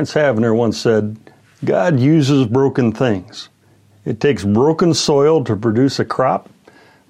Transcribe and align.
Vance 0.00 0.14
Havner 0.14 0.56
once 0.56 0.78
said, 0.78 1.18
God 1.62 2.00
uses 2.00 2.46
broken 2.46 2.90
things. 2.90 3.50
It 4.06 4.18
takes 4.18 4.42
broken 4.42 4.94
soil 4.94 5.44
to 5.44 5.54
produce 5.54 5.98
a 5.98 6.06
crop, 6.06 6.48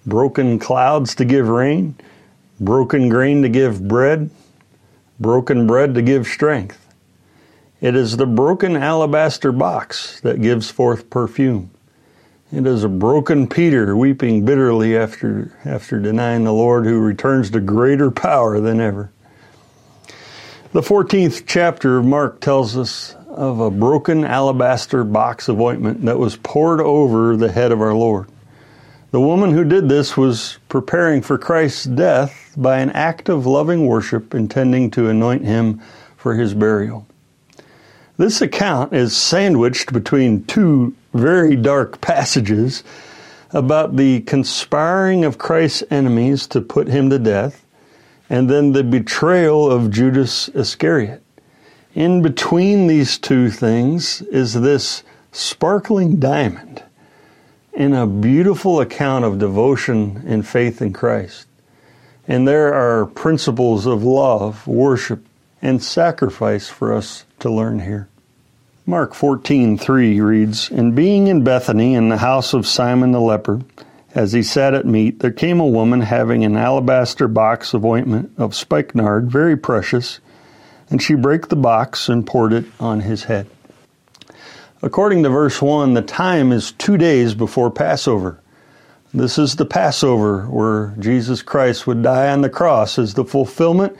broken 0.05 0.59
clouds 0.59 1.15
to 1.15 1.25
give 1.25 1.49
rain, 1.49 1.95
broken 2.59 3.09
grain 3.09 3.43
to 3.43 3.49
give 3.49 3.87
bread, 3.87 4.29
broken 5.21 5.69
bread 5.69 5.95
to 5.95 6.03
give 6.03 6.27
strength. 6.27 6.85
It 7.81 7.95
is 7.95 8.17
the 8.17 8.27
broken 8.27 8.75
alabaster 8.75 9.53
box 9.53 10.21
that 10.23 10.43
gives 10.43 10.69
forth 10.69 11.11
perfume. 11.11 11.71
It 12.51 12.67
is 12.67 12.83
a 12.83 12.89
broken 12.89 13.47
Peter 13.47 13.97
weeping 13.97 14.45
bitterly 14.45 14.97
after, 14.97 15.57
after 15.65 16.01
denying 16.01 16.43
the 16.43 16.53
Lord 16.53 16.87
who 16.87 16.99
returns 16.99 17.53
to 17.53 17.61
greater 17.61 18.11
power 18.11 18.59
than 18.59 18.81
ever. 18.81 19.13
The 20.73 20.83
14th 20.83 21.47
chapter 21.49 21.99
of 21.99 22.05
Mark 22.05 22.41
tells 22.41 22.77
us 22.77 23.17
of 23.27 23.59
a 23.59 23.73
broken 23.73 24.25
alabaster 24.25 25.03
box 25.03 25.49
of 25.49 25.61
ointment 25.61 26.05
that 26.05 26.21
was 26.21 26.37
poured 26.37 26.81
over 26.81 27.37
the 27.37 27.51
head 27.51 27.73
of 27.73 27.81
our 27.81 27.93
Lord. 27.93 28.29
The 29.11 29.21
woman 29.21 29.51
who 29.51 29.65
did 29.65 29.89
this 29.89 30.17
was 30.17 30.61
preparing 30.69 31.23
for 31.23 31.39
Christ's 31.39 31.87
death 31.87 32.55
by 32.57 32.79
an 32.79 32.91
act 32.91 33.29
of 33.29 33.47
loving 33.47 33.89
worship 33.89 34.33
intending 34.33 34.93
to 34.93 35.09
anoint 35.09 35.45
him 35.45 35.83
for 36.17 36.37
his 36.37 36.55
burial. 36.55 37.05
This 38.17 38.41
account 38.41 38.93
is 38.93 39.17
sandwiched 39.17 39.93
between 39.93 40.45
two 40.45 40.95
very 41.13 41.57
dark 41.57 42.01
passages 42.01 42.85
about 43.51 43.97
the 43.97 44.21
conspiring 44.21 45.25
of 45.25 45.37
Christ's 45.37 45.83
enemies 45.91 46.47
to 46.47 46.61
put 46.61 46.87
him 46.87 47.11
to 47.11 47.19
death 47.19 47.67
and 48.31 48.49
then 48.49 48.73
the 48.73 48.85
betrayal 48.85 49.71
of 49.71 49.91
Judas 49.91 50.49
Iscariot. 50.51 51.23
In 51.95 52.23
between 52.23 52.87
these 52.87 53.19
two 53.19 53.51
things 53.51 54.23
is 54.23 54.55
this 54.55 55.03
sparkling 55.33 56.21
diamond 56.21 56.85
in 57.73 57.93
a 57.93 58.07
beautiful 58.07 58.81
account 58.81 59.25
of 59.25 59.41
devotion 59.41 60.23
and 60.27 60.47
faith 60.47 60.81
in 60.81 60.93
Christ. 60.93 61.47
And 62.29 62.47
there 62.47 62.73
are 62.73 63.07
principles 63.07 63.87
of 63.87 64.05
love, 64.05 64.67
worship, 64.67 65.25
and 65.61 65.83
sacrifice 65.83 66.69
for 66.69 66.93
us 66.95 67.25
to 67.41 67.51
learn 67.51 67.81
here. 67.81 68.09
Mark 68.87 69.15
14:3 69.15 70.21
reads, 70.21 70.71
"And 70.71 70.95
being 70.95 71.27
in 71.27 71.43
Bethany 71.43 71.95
in 71.95 72.09
the 72.09 72.19
house 72.19 72.55
of 72.55 72.67
Simon 72.67 73.13
the 73.13 73.21
leper, 73.21 73.61
as 74.15 74.33
he 74.33 74.43
sat 74.43 74.75
at 74.75 74.87
meat, 74.87 75.21
there 75.21 75.31
came 75.31 75.61
a 75.61 75.67
woman 75.67 76.01
having 76.01 76.45
an 76.45 76.57
alabaster 76.57 77.29
box 77.29 77.75
of 77.75 77.85
ointment 77.85 78.33
of 78.37 78.55
spikenard, 78.55 79.31
very 79.31 79.57
precious, 79.57 80.21
and 80.91 81.01
she 81.01 81.15
brake 81.15 81.49
the 81.49 81.57
box 81.57 82.09
and 82.09 82.27
poured 82.27 82.53
it 82.53 82.65
on 82.81 83.01
his 83.01 83.25
head. 83.25 83.47
According 84.83 85.23
to 85.23 85.29
verse 85.29 85.61
1, 85.61 85.95
the 85.95 86.03
time 86.03 86.53
is 86.53 86.73
two 86.73 86.97
days 86.97 87.35
before 87.35 87.71
Passover. 87.71 88.41
This 89.13 89.39
is 89.39 89.57
the 89.57 89.67
Passover 89.67 90.45
where 90.45 90.95
Jesus 90.99 91.43
Christ 91.43 91.87
would 91.87 92.03
die 92.03 92.31
on 92.33 92.41
the 92.41 92.49
cross 92.49 92.99
as 92.99 93.15
the 93.15 93.25
fulfillment 93.25 93.97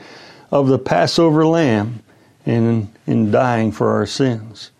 of 0.49 0.67
the 0.67 0.79
Passover 0.79 1.45
lamb 1.45 2.01
and 2.45 2.91
in 3.05 3.29
dying 3.29 3.71
for 3.71 3.91
our 3.91 4.05
sins. 4.05 4.70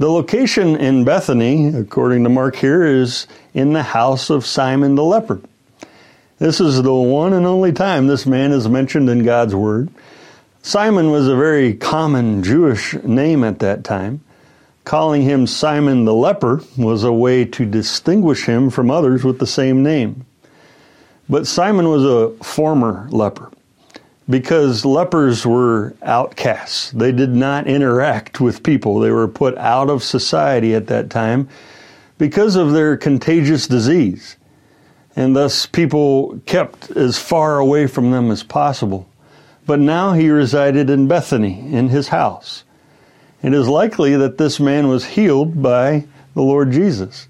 The 0.00 0.10
location 0.10 0.76
in 0.76 1.04
Bethany, 1.04 1.66
according 1.66 2.24
to 2.24 2.30
Mark 2.30 2.56
here, 2.56 2.86
is 2.86 3.26
in 3.52 3.74
the 3.74 3.82
house 3.82 4.30
of 4.30 4.46
Simon 4.46 4.94
the 4.94 5.04
leper. 5.04 5.42
This 6.38 6.58
is 6.58 6.82
the 6.82 6.94
one 6.94 7.34
and 7.34 7.44
only 7.44 7.70
time 7.70 8.06
this 8.06 8.24
man 8.24 8.50
is 8.50 8.66
mentioned 8.66 9.10
in 9.10 9.24
God's 9.24 9.54
Word. 9.54 9.90
Simon 10.62 11.10
was 11.10 11.28
a 11.28 11.36
very 11.36 11.74
common 11.74 12.42
Jewish 12.42 12.94
name 13.02 13.44
at 13.44 13.58
that 13.58 13.84
time. 13.84 14.22
Calling 14.84 15.20
him 15.20 15.46
Simon 15.46 16.06
the 16.06 16.14
leper 16.14 16.62
was 16.78 17.04
a 17.04 17.12
way 17.12 17.44
to 17.44 17.66
distinguish 17.66 18.46
him 18.46 18.70
from 18.70 18.90
others 18.90 19.22
with 19.22 19.38
the 19.38 19.46
same 19.46 19.82
name. 19.82 20.24
But 21.28 21.46
Simon 21.46 21.90
was 21.90 22.06
a 22.06 22.42
former 22.42 23.06
leper 23.10 23.52
because 24.30 24.84
lepers 24.84 25.44
were 25.44 25.94
outcasts. 26.02 26.92
They 26.92 27.12
did 27.12 27.34
not 27.34 27.66
interact 27.66 28.40
with 28.40 28.62
people. 28.62 29.00
They 29.00 29.10
were 29.10 29.28
put 29.28 29.58
out 29.58 29.90
of 29.90 30.04
society 30.04 30.74
at 30.74 30.86
that 30.86 31.10
time 31.10 31.48
because 32.16 32.54
of 32.54 32.72
their 32.72 32.96
contagious 32.96 33.66
disease. 33.66 34.36
And 35.16 35.34
thus 35.34 35.66
people 35.66 36.40
kept 36.46 36.92
as 36.92 37.18
far 37.18 37.58
away 37.58 37.88
from 37.88 38.12
them 38.12 38.30
as 38.30 38.42
possible. 38.44 39.08
But 39.66 39.80
now 39.80 40.12
he 40.12 40.30
resided 40.30 40.88
in 40.88 41.08
Bethany, 41.08 41.74
in 41.74 41.88
his 41.88 42.08
house. 42.08 42.64
It 43.42 43.52
is 43.52 43.68
likely 43.68 44.16
that 44.16 44.38
this 44.38 44.60
man 44.60 44.88
was 44.88 45.04
healed 45.04 45.60
by 45.62 46.06
the 46.34 46.42
Lord 46.42 46.70
Jesus. 46.70 47.26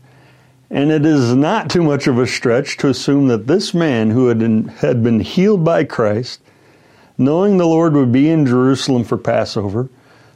And 0.70 0.90
it 0.90 1.06
is 1.06 1.34
not 1.34 1.70
too 1.70 1.82
much 1.82 2.06
of 2.06 2.18
a 2.18 2.26
stretch 2.26 2.76
to 2.78 2.88
assume 2.88 3.28
that 3.28 3.46
this 3.46 3.72
man 3.74 4.10
who 4.10 4.28
had 4.28 5.02
been 5.02 5.20
healed 5.20 5.64
by 5.64 5.84
Christ 5.84 6.40
knowing 7.20 7.58
the 7.58 7.66
Lord 7.66 7.92
would 7.92 8.10
be 8.10 8.30
in 8.30 8.46
Jerusalem 8.46 9.04
for 9.04 9.18
Passover, 9.18 9.90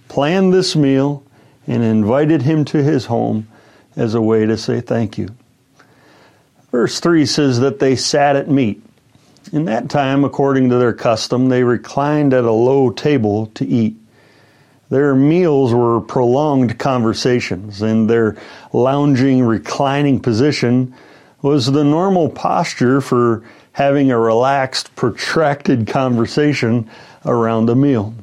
planned 0.08 0.52
this 0.52 0.76
meal 0.76 1.24
and 1.66 1.82
invited 1.82 2.42
him 2.42 2.66
to 2.66 2.82
his 2.82 3.06
home 3.06 3.48
as 3.96 4.14
a 4.14 4.20
way 4.20 4.44
to 4.44 4.58
say 4.58 4.82
thank 4.82 5.16
you. 5.16 5.30
Verse 6.70 7.00
3 7.00 7.24
says 7.24 7.60
that 7.60 7.78
they 7.78 7.96
sat 7.96 8.36
at 8.36 8.50
meat. 8.50 8.82
In 9.50 9.64
that 9.64 9.88
time, 9.88 10.24
according 10.24 10.68
to 10.68 10.76
their 10.76 10.92
custom, 10.92 11.48
they 11.48 11.64
reclined 11.64 12.34
at 12.34 12.44
a 12.44 12.52
low 12.52 12.90
table 12.90 13.46
to 13.54 13.66
eat. 13.66 13.96
Their 14.90 15.14
meals 15.14 15.72
were 15.72 16.02
prolonged 16.02 16.78
conversations, 16.78 17.80
and 17.80 18.10
their 18.10 18.36
lounging, 18.74 19.42
reclining 19.42 20.20
position 20.20 20.94
was 21.44 21.70
the 21.70 21.84
normal 21.84 22.30
posture 22.30 23.02
for 23.02 23.42
having 23.72 24.10
a 24.10 24.18
relaxed, 24.18 24.96
protracted 24.96 25.86
conversation 25.86 26.88
around 27.26 27.68
a 27.68 27.74
meal. 27.74 28.14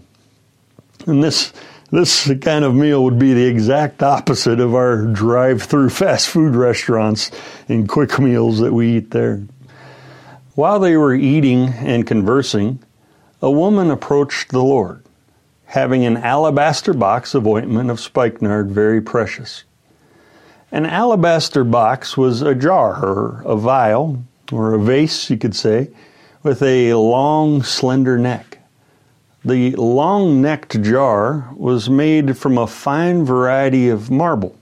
And 1.05 1.23
this 1.23 1.53
this 1.91 2.31
kind 2.41 2.65
of 2.65 2.73
meal 2.73 3.03
would 3.03 3.19
be 3.19 3.33
the 3.33 3.45
exact 3.45 4.01
opposite 4.01 4.59
of 4.59 4.73
our 4.73 5.05
drive-through 5.05 5.89
fast 5.89 6.29
food 6.29 6.55
restaurants 6.55 7.29
and 7.69 7.87
quick 7.87 8.17
meals 8.17 8.57
that 8.59 8.73
we 8.73 8.97
eat 8.97 9.11
there. 9.11 9.43
While 10.55 10.79
they 10.79 10.97
were 10.97 11.13
eating 11.13 11.67
and 11.67 12.07
conversing, 12.07 12.79
a 13.39 13.51
woman 13.51 13.91
approached 13.91 14.49
the 14.49 14.63
Lord, 14.63 15.03
having 15.65 16.05
an 16.05 16.17
alabaster 16.17 16.93
box 16.93 17.35
of 17.35 17.45
ointment 17.45 17.91
of 17.91 17.99
spikenard 17.99 18.71
very 18.71 19.01
precious. 19.01 19.63
An 20.73 20.85
alabaster 20.85 21.65
box 21.65 22.15
was 22.15 22.41
a 22.41 22.55
jar 22.55 23.03
or 23.03 23.43
a 23.45 23.57
vial 23.57 24.23
or 24.53 24.73
a 24.73 24.79
vase, 24.79 25.29
you 25.29 25.35
could 25.35 25.53
say, 25.53 25.89
with 26.43 26.63
a 26.63 26.93
long, 26.93 27.61
slender 27.61 28.17
neck. 28.17 28.59
The 29.43 29.75
long 29.75 30.41
necked 30.41 30.81
jar 30.81 31.49
was 31.57 31.89
made 31.89 32.37
from 32.37 32.57
a 32.57 32.67
fine 32.67 33.25
variety 33.25 33.89
of 33.89 34.09
marble, 34.09 34.55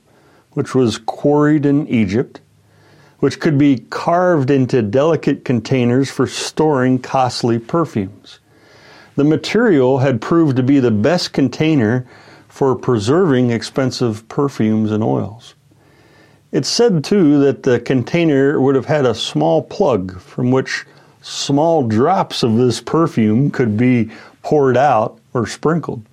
which 0.53 0.73
was 0.73 0.97
quarried 0.97 1.67
in 1.67 1.87
Egypt, 1.87 2.41
which 3.19 3.39
could 3.39 3.59
be 3.59 3.85
carved 3.91 4.49
into 4.49 4.81
delicate 4.81 5.45
containers 5.45 6.09
for 6.09 6.25
storing 6.25 6.97
costly 6.97 7.59
perfumes. 7.59 8.39
The 9.15 9.25
material 9.25 9.99
had 9.99 10.21
proved 10.21 10.57
to 10.57 10.63
be 10.63 10.79
the 10.79 10.89
best 10.89 11.33
container 11.33 12.07
for 12.47 12.75
preserving 12.75 13.51
expensive 13.51 14.27
perfumes 14.27 14.91
and 14.91 15.03
oils. 15.03 15.53
It's 16.51 16.69
said, 16.69 17.03
too, 17.03 17.39
that 17.41 17.63
the 17.63 17.79
container 17.79 18.59
would 18.59 18.75
have 18.75 18.85
had 18.85 19.05
a 19.05 19.13
small 19.13 19.61
plug 19.61 20.19
from 20.19 20.49
which 20.49 20.85
small 21.21 21.87
drops 21.87 22.41
of 22.41 22.55
this 22.57 22.81
perfume 22.81 23.51
could 23.51 23.77
be 23.77 24.09
poured 24.41 24.77
out 24.77 25.19
or 25.33 25.45
sprinkled. 25.45 26.03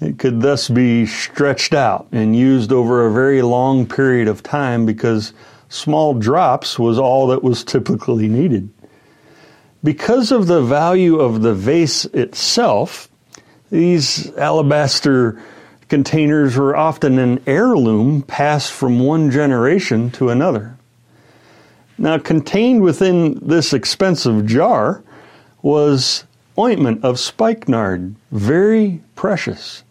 It 0.00 0.18
could 0.18 0.40
thus 0.40 0.68
be 0.68 1.06
stretched 1.06 1.74
out 1.74 2.08
and 2.10 2.34
used 2.34 2.72
over 2.72 3.06
a 3.06 3.12
very 3.12 3.40
long 3.40 3.86
period 3.86 4.26
of 4.26 4.42
time 4.42 4.84
because 4.84 5.32
small 5.68 6.14
drops 6.14 6.76
was 6.76 6.98
all 6.98 7.28
that 7.28 7.44
was 7.44 7.62
typically 7.62 8.26
needed. 8.26 8.68
Because 9.84 10.32
of 10.32 10.48
the 10.48 10.60
value 10.60 11.20
of 11.20 11.42
the 11.42 11.54
vase 11.54 12.04
itself, 12.06 13.08
these 13.70 14.32
alabaster 14.34 15.40
containers 15.92 16.56
were 16.56 16.74
often 16.74 17.18
an 17.18 17.38
heirloom 17.46 18.22
passed 18.22 18.72
from 18.72 18.98
one 18.98 19.30
generation 19.30 20.10
to 20.10 20.30
another. 20.30 20.74
Now, 21.98 22.16
contained 22.16 22.80
within 22.80 23.38
this 23.46 23.74
expensive 23.74 24.46
jar 24.46 25.04
was 25.60 26.24
ointment 26.58 27.04
of 27.04 27.20
spikenard, 27.20 28.14
very 28.30 29.02
precious. 29.16 29.84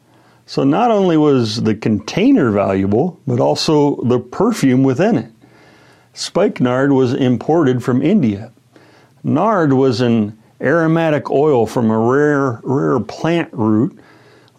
So, 0.47 0.63
not 0.63 0.89
only 0.89 1.17
was 1.17 1.61
the 1.61 1.75
container 1.75 2.49
valuable, 2.49 3.19
but 3.27 3.39
also 3.39 4.01
the 4.01 4.17
perfume 4.17 4.81
within 4.81 5.19
it. 5.19 5.31
Spikenard 6.13 6.93
was 6.93 7.13
imported 7.13 7.83
from 7.83 8.01
India. 8.01 8.51
Nard 9.23 9.73
was 9.73 10.01
an 10.01 10.35
aromatic 10.61 11.29
oil 11.29 11.67
from 11.67 11.91
a 11.91 11.99
rare, 11.99 12.59
rare 12.63 12.99
plant 12.99 13.53
root, 13.53 13.99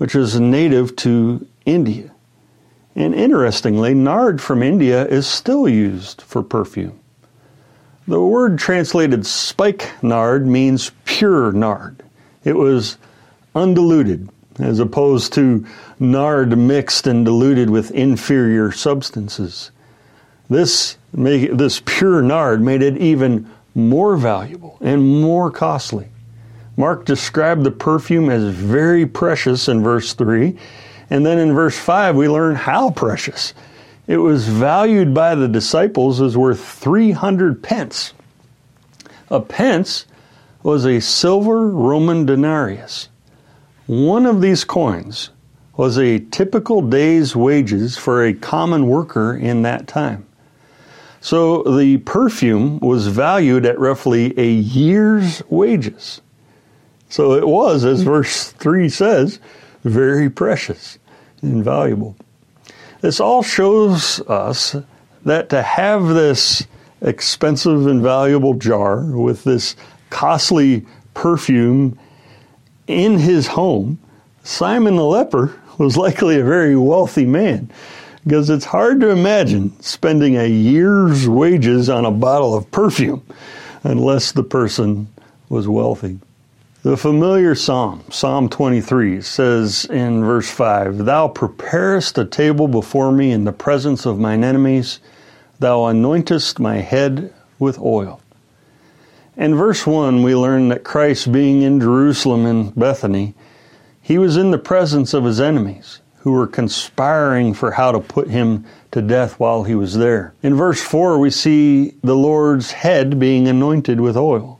which 0.02 0.16
is 0.16 0.40
native 0.40 0.96
to 0.96 1.46
India. 1.64 2.10
And 2.96 3.14
interestingly, 3.14 3.94
nard 3.94 4.42
from 4.42 4.60
India 4.60 5.06
is 5.06 5.28
still 5.28 5.68
used 5.68 6.22
for 6.22 6.42
perfume. 6.42 6.98
The 8.08 8.20
word 8.20 8.58
translated 8.58 9.24
spike 9.24 9.92
nard 10.02 10.44
means 10.44 10.90
pure 11.04 11.52
nard. 11.52 12.02
It 12.42 12.54
was 12.54 12.98
undiluted, 13.54 14.28
as 14.58 14.80
opposed 14.80 15.34
to 15.34 15.64
nard 16.00 16.58
mixed 16.58 17.06
and 17.06 17.24
diluted 17.24 17.70
with 17.70 17.92
inferior 17.92 18.72
substances. 18.72 19.70
This, 20.50 20.96
this 21.12 21.80
pure 21.86 22.22
nard 22.22 22.60
made 22.60 22.82
it 22.82 22.98
even 22.98 23.48
more 23.76 24.16
valuable 24.16 24.78
and 24.80 25.22
more 25.22 25.52
costly. 25.52 26.08
Mark 26.76 27.04
described 27.04 27.64
the 27.64 27.70
perfume 27.70 28.30
as 28.30 28.54
very 28.54 29.06
precious 29.06 29.68
in 29.68 29.82
verse 29.82 30.14
3, 30.14 30.56
and 31.10 31.26
then 31.26 31.38
in 31.38 31.52
verse 31.52 31.78
5 31.78 32.16
we 32.16 32.28
learn 32.28 32.54
how 32.54 32.90
precious. 32.90 33.52
It 34.06 34.16
was 34.16 34.48
valued 34.48 35.14
by 35.14 35.34
the 35.34 35.48
disciples 35.48 36.20
as 36.20 36.36
worth 36.36 36.64
300 36.64 37.62
pence. 37.62 38.14
A 39.30 39.40
pence 39.40 40.06
was 40.62 40.84
a 40.84 41.00
silver 41.00 41.68
Roman 41.68 42.26
denarius. 42.26 43.08
One 43.86 44.26
of 44.26 44.40
these 44.40 44.64
coins 44.64 45.30
was 45.76 45.98
a 45.98 46.18
typical 46.18 46.82
day's 46.82 47.34
wages 47.34 47.96
for 47.96 48.24
a 48.24 48.34
common 48.34 48.86
worker 48.86 49.36
in 49.36 49.62
that 49.62 49.86
time. 49.86 50.26
So 51.20 51.62
the 51.62 51.98
perfume 51.98 52.78
was 52.80 53.06
valued 53.06 53.64
at 53.64 53.78
roughly 53.78 54.38
a 54.38 54.50
year's 54.50 55.42
wages. 55.48 56.20
So 57.12 57.34
it 57.34 57.46
was, 57.46 57.84
as 57.84 58.00
verse 58.00 58.52
3 58.52 58.88
says, 58.88 59.38
very 59.84 60.30
precious 60.30 60.98
and 61.42 61.62
valuable. 61.62 62.16
This 63.02 63.20
all 63.20 63.42
shows 63.42 64.20
us 64.28 64.76
that 65.26 65.50
to 65.50 65.60
have 65.60 66.08
this 66.08 66.66
expensive 67.02 67.86
and 67.86 68.00
valuable 68.00 68.54
jar 68.54 69.02
with 69.02 69.44
this 69.44 69.76
costly 70.08 70.86
perfume 71.12 71.98
in 72.86 73.18
his 73.18 73.46
home, 73.46 73.98
Simon 74.42 74.96
the 74.96 75.04
leper 75.04 75.54
was 75.76 75.98
likely 75.98 76.40
a 76.40 76.44
very 76.44 76.76
wealthy 76.76 77.26
man 77.26 77.70
because 78.24 78.48
it's 78.48 78.64
hard 78.64 79.00
to 79.00 79.10
imagine 79.10 79.78
spending 79.82 80.38
a 80.38 80.48
year's 80.48 81.28
wages 81.28 81.90
on 81.90 82.06
a 82.06 82.10
bottle 82.10 82.54
of 82.54 82.70
perfume 82.70 83.22
unless 83.84 84.32
the 84.32 84.42
person 84.42 85.08
was 85.50 85.68
wealthy. 85.68 86.18
The 86.84 86.96
familiar 86.96 87.54
psalm, 87.54 88.02
Psalm 88.10 88.48
23, 88.48 89.20
says 89.20 89.84
in 89.84 90.24
verse 90.24 90.50
5 90.50 91.04
Thou 91.04 91.28
preparest 91.28 92.18
a 92.18 92.24
table 92.24 92.66
before 92.66 93.12
me 93.12 93.30
in 93.30 93.44
the 93.44 93.52
presence 93.52 94.04
of 94.04 94.18
mine 94.18 94.42
enemies, 94.42 94.98
thou 95.60 95.82
anointest 95.82 96.58
my 96.58 96.78
head 96.78 97.32
with 97.60 97.78
oil. 97.78 98.20
In 99.36 99.54
verse 99.54 99.86
1, 99.86 100.24
we 100.24 100.34
learn 100.34 100.70
that 100.70 100.82
Christ, 100.82 101.30
being 101.30 101.62
in 101.62 101.78
Jerusalem 101.78 102.46
and 102.46 102.74
Bethany, 102.74 103.36
he 104.00 104.18
was 104.18 104.36
in 104.36 104.50
the 104.50 104.58
presence 104.58 105.14
of 105.14 105.22
his 105.22 105.40
enemies 105.40 106.00
who 106.22 106.32
were 106.32 106.48
conspiring 106.48 107.54
for 107.54 107.70
how 107.70 107.92
to 107.92 108.00
put 108.00 108.26
him 108.26 108.66
to 108.90 109.00
death 109.00 109.38
while 109.38 109.62
he 109.62 109.76
was 109.76 109.96
there. 109.96 110.34
In 110.42 110.56
verse 110.56 110.82
4, 110.82 111.16
we 111.20 111.30
see 111.30 111.94
the 112.02 112.16
Lord's 112.16 112.72
head 112.72 113.20
being 113.20 113.46
anointed 113.46 114.00
with 114.00 114.16
oil. 114.16 114.58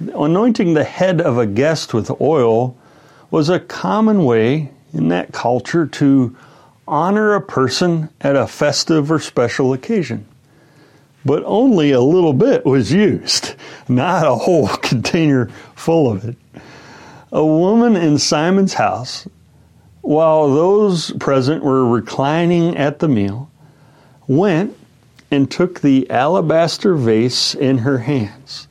Anointing 0.00 0.74
the 0.74 0.84
head 0.84 1.20
of 1.20 1.38
a 1.38 1.46
guest 1.46 1.92
with 1.92 2.20
oil 2.20 2.76
was 3.32 3.48
a 3.48 3.58
common 3.58 4.24
way 4.24 4.70
in 4.92 5.08
that 5.08 5.32
culture 5.32 5.86
to 5.86 6.36
honor 6.86 7.34
a 7.34 7.40
person 7.40 8.08
at 8.20 8.36
a 8.36 8.46
festive 8.46 9.10
or 9.10 9.18
special 9.18 9.72
occasion. 9.72 10.24
But 11.24 11.42
only 11.44 11.90
a 11.90 12.00
little 12.00 12.32
bit 12.32 12.64
was 12.64 12.92
used, 12.92 13.56
not 13.88 14.24
a 14.24 14.36
whole 14.36 14.68
container 14.82 15.48
full 15.74 16.10
of 16.10 16.24
it. 16.24 16.36
A 17.32 17.44
woman 17.44 17.96
in 17.96 18.18
Simon's 18.18 18.74
house, 18.74 19.26
while 20.00 20.54
those 20.54 21.10
present 21.14 21.64
were 21.64 21.84
reclining 21.84 22.76
at 22.76 23.00
the 23.00 23.08
meal, 23.08 23.50
went 24.28 24.76
and 25.28 25.50
took 25.50 25.80
the 25.80 26.08
alabaster 26.08 26.94
vase 26.94 27.52
in 27.56 27.78
her 27.78 27.98
hands 27.98 28.67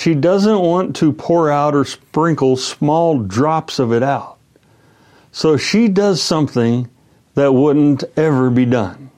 she 0.00 0.14
doesn't 0.14 0.60
want 0.60 0.96
to 0.96 1.12
pour 1.12 1.50
out 1.50 1.74
or 1.74 1.84
sprinkle 1.84 2.56
small 2.56 3.18
drops 3.18 3.78
of 3.78 3.92
it 3.92 4.02
out. 4.02 4.38
So 5.30 5.58
she 5.58 5.88
does 5.88 6.22
something 6.22 6.88
that 7.34 7.52
wouldn't 7.52 8.04
ever 8.16 8.48
be 8.48 8.64
done. 8.64 9.10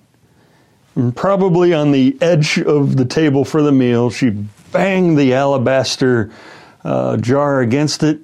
And 0.97 1.15
probably 1.15 1.73
on 1.73 1.93
the 1.93 2.19
edge 2.21 2.59
of 2.59 2.97
the 2.97 3.05
table 3.05 3.45
for 3.45 3.63
the 3.63 3.71
meal, 3.71 4.11
she 4.11 4.31
banged 4.31 5.17
the 5.17 5.35
alabaster 5.35 6.33
uh, 6.83 7.17
jar 7.17 7.61
against 7.61 8.03
it 8.03 8.19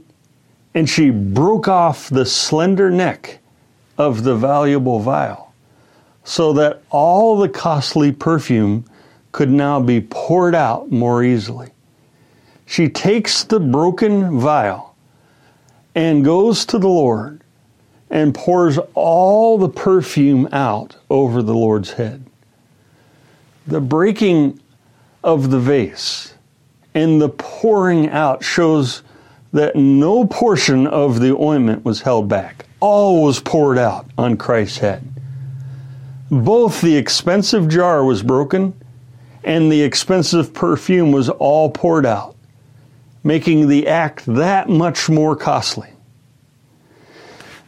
and 0.74 0.90
she 0.90 1.10
broke 1.10 1.68
off 1.68 2.08
the 2.08 2.26
slender 2.26 2.90
neck 2.90 3.38
of 3.96 4.24
the 4.24 4.34
valuable 4.34 4.98
vial 4.98 5.54
so 6.24 6.54
that 6.54 6.82
all 6.90 7.38
the 7.38 7.48
costly 7.48 8.10
perfume 8.10 8.84
could 9.30 9.48
now 9.48 9.78
be 9.78 10.00
poured 10.00 10.56
out 10.56 10.90
more 10.90 11.22
easily 11.22 11.70
she 12.68 12.86
takes 12.86 13.44
the 13.44 13.58
broken 13.58 14.38
vial 14.38 14.94
and 15.94 16.22
goes 16.22 16.66
to 16.66 16.78
the 16.78 16.86
Lord 16.86 17.40
and 18.10 18.34
pours 18.34 18.78
all 18.92 19.56
the 19.56 19.70
perfume 19.70 20.46
out 20.52 20.94
over 21.08 21.40
the 21.40 21.54
Lord's 21.54 21.92
head. 21.92 22.26
The 23.66 23.80
breaking 23.80 24.60
of 25.24 25.50
the 25.50 25.58
vase 25.58 26.34
and 26.94 27.22
the 27.22 27.30
pouring 27.30 28.10
out 28.10 28.44
shows 28.44 29.02
that 29.54 29.74
no 29.74 30.26
portion 30.26 30.86
of 30.86 31.20
the 31.20 31.34
ointment 31.34 31.86
was 31.86 32.02
held 32.02 32.28
back. 32.28 32.66
All 32.80 33.24
was 33.24 33.40
poured 33.40 33.78
out 33.78 34.04
on 34.18 34.36
Christ's 34.36 34.76
head. 34.76 35.02
Both 36.30 36.82
the 36.82 36.96
expensive 36.96 37.66
jar 37.66 38.04
was 38.04 38.22
broken 38.22 38.74
and 39.42 39.72
the 39.72 39.80
expensive 39.80 40.52
perfume 40.52 41.12
was 41.12 41.30
all 41.30 41.70
poured 41.70 42.04
out 42.04 42.34
making 43.28 43.68
the 43.68 43.86
act 43.86 44.24
that 44.24 44.70
much 44.70 45.10
more 45.10 45.36
costly. 45.36 45.90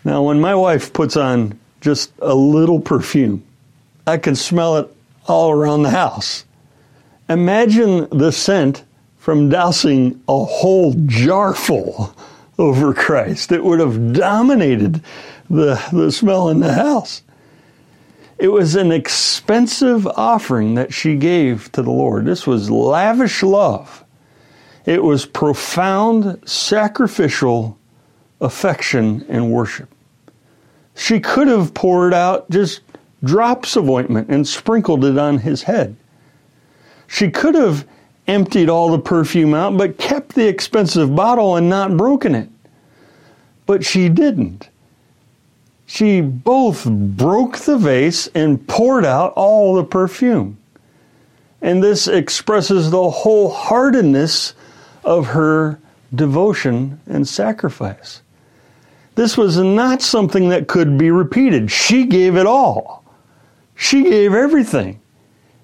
Now, 0.02 0.22
when 0.22 0.40
my 0.40 0.54
wife 0.54 0.94
puts 0.94 1.18
on 1.18 1.60
just 1.82 2.10
a 2.22 2.34
little 2.34 2.80
perfume, 2.80 3.44
I 4.06 4.16
can 4.16 4.36
smell 4.36 4.78
it 4.78 4.88
all 5.26 5.50
around 5.50 5.82
the 5.82 5.90
house. 5.90 6.46
Imagine 7.28 8.08
the 8.08 8.32
scent 8.32 8.84
from 9.18 9.50
dousing 9.50 10.22
a 10.26 10.44
whole 10.46 10.94
jar 11.04 11.54
full 11.54 12.16
over 12.58 12.94
Christ. 12.94 13.52
It 13.52 13.62
would 13.62 13.80
have 13.80 14.14
dominated 14.14 15.02
the, 15.50 15.78
the 15.92 16.10
smell 16.10 16.48
in 16.48 16.60
the 16.60 16.72
house. 16.72 17.20
It 18.38 18.48
was 18.48 18.76
an 18.76 18.92
expensive 18.92 20.06
offering 20.06 20.76
that 20.76 20.94
she 20.94 21.16
gave 21.16 21.70
to 21.72 21.82
the 21.82 21.90
Lord. 21.90 22.24
This 22.24 22.46
was 22.46 22.70
lavish 22.70 23.42
love 23.42 24.06
it 24.86 25.02
was 25.02 25.26
profound 25.26 26.40
sacrificial 26.48 27.78
affection 28.40 29.24
and 29.28 29.52
worship. 29.52 29.88
She 30.94 31.20
could 31.20 31.48
have 31.48 31.74
poured 31.74 32.14
out 32.14 32.50
just 32.50 32.80
drops 33.22 33.76
of 33.76 33.88
ointment 33.88 34.28
and 34.28 34.46
sprinkled 34.46 35.04
it 35.04 35.18
on 35.18 35.38
his 35.38 35.62
head. 35.62 35.96
She 37.06 37.30
could 37.30 37.54
have 37.54 37.86
emptied 38.26 38.68
all 38.68 38.90
the 38.90 38.98
perfume 38.98 39.54
out 39.54 39.76
but 39.76 39.98
kept 39.98 40.34
the 40.34 40.46
expensive 40.46 41.14
bottle 41.14 41.56
and 41.56 41.68
not 41.68 41.96
broken 41.96 42.34
it. 42.34 42.48
But 43.66 43.84
she 43.84 44.08
didn't. 44.08 44.68
She 45.86 46.20
both 46.20 46.86
broke 46.88 47.58
the 47.58 47.76
vase 47.76 48.28
and 48.28 48.66
poured 48.68 49.04
out 49.04 49.32
all 49.34 49.74
the 49.74 49.84
perfume. 49.84 50.56
And 51.60 51.82
this 51.82 52.06
expresses 52.06 52.90
the 52.90 53.10
wholeheartedness 53.10 54.54
of 55.04 55.28
her 55.28 55.78
devotion 56.14 57.00
and 57.06 57.26
sacrifice. 57.26 58.22
This 59.14 59.36
was 59.36 59.58
not 59.58 60.02
something 60.02 60.48
that 60.48 60.68
could 60.68 60.96
be 60.96 61.10
repeated. 61.10 61.70
She 61.70 62.06
gave 62.06 62.36
it 62.36 62.46
all. 62.46 63.04
She 63.74 64.04
gave 64.04 64.34
everything. 64.34 65.00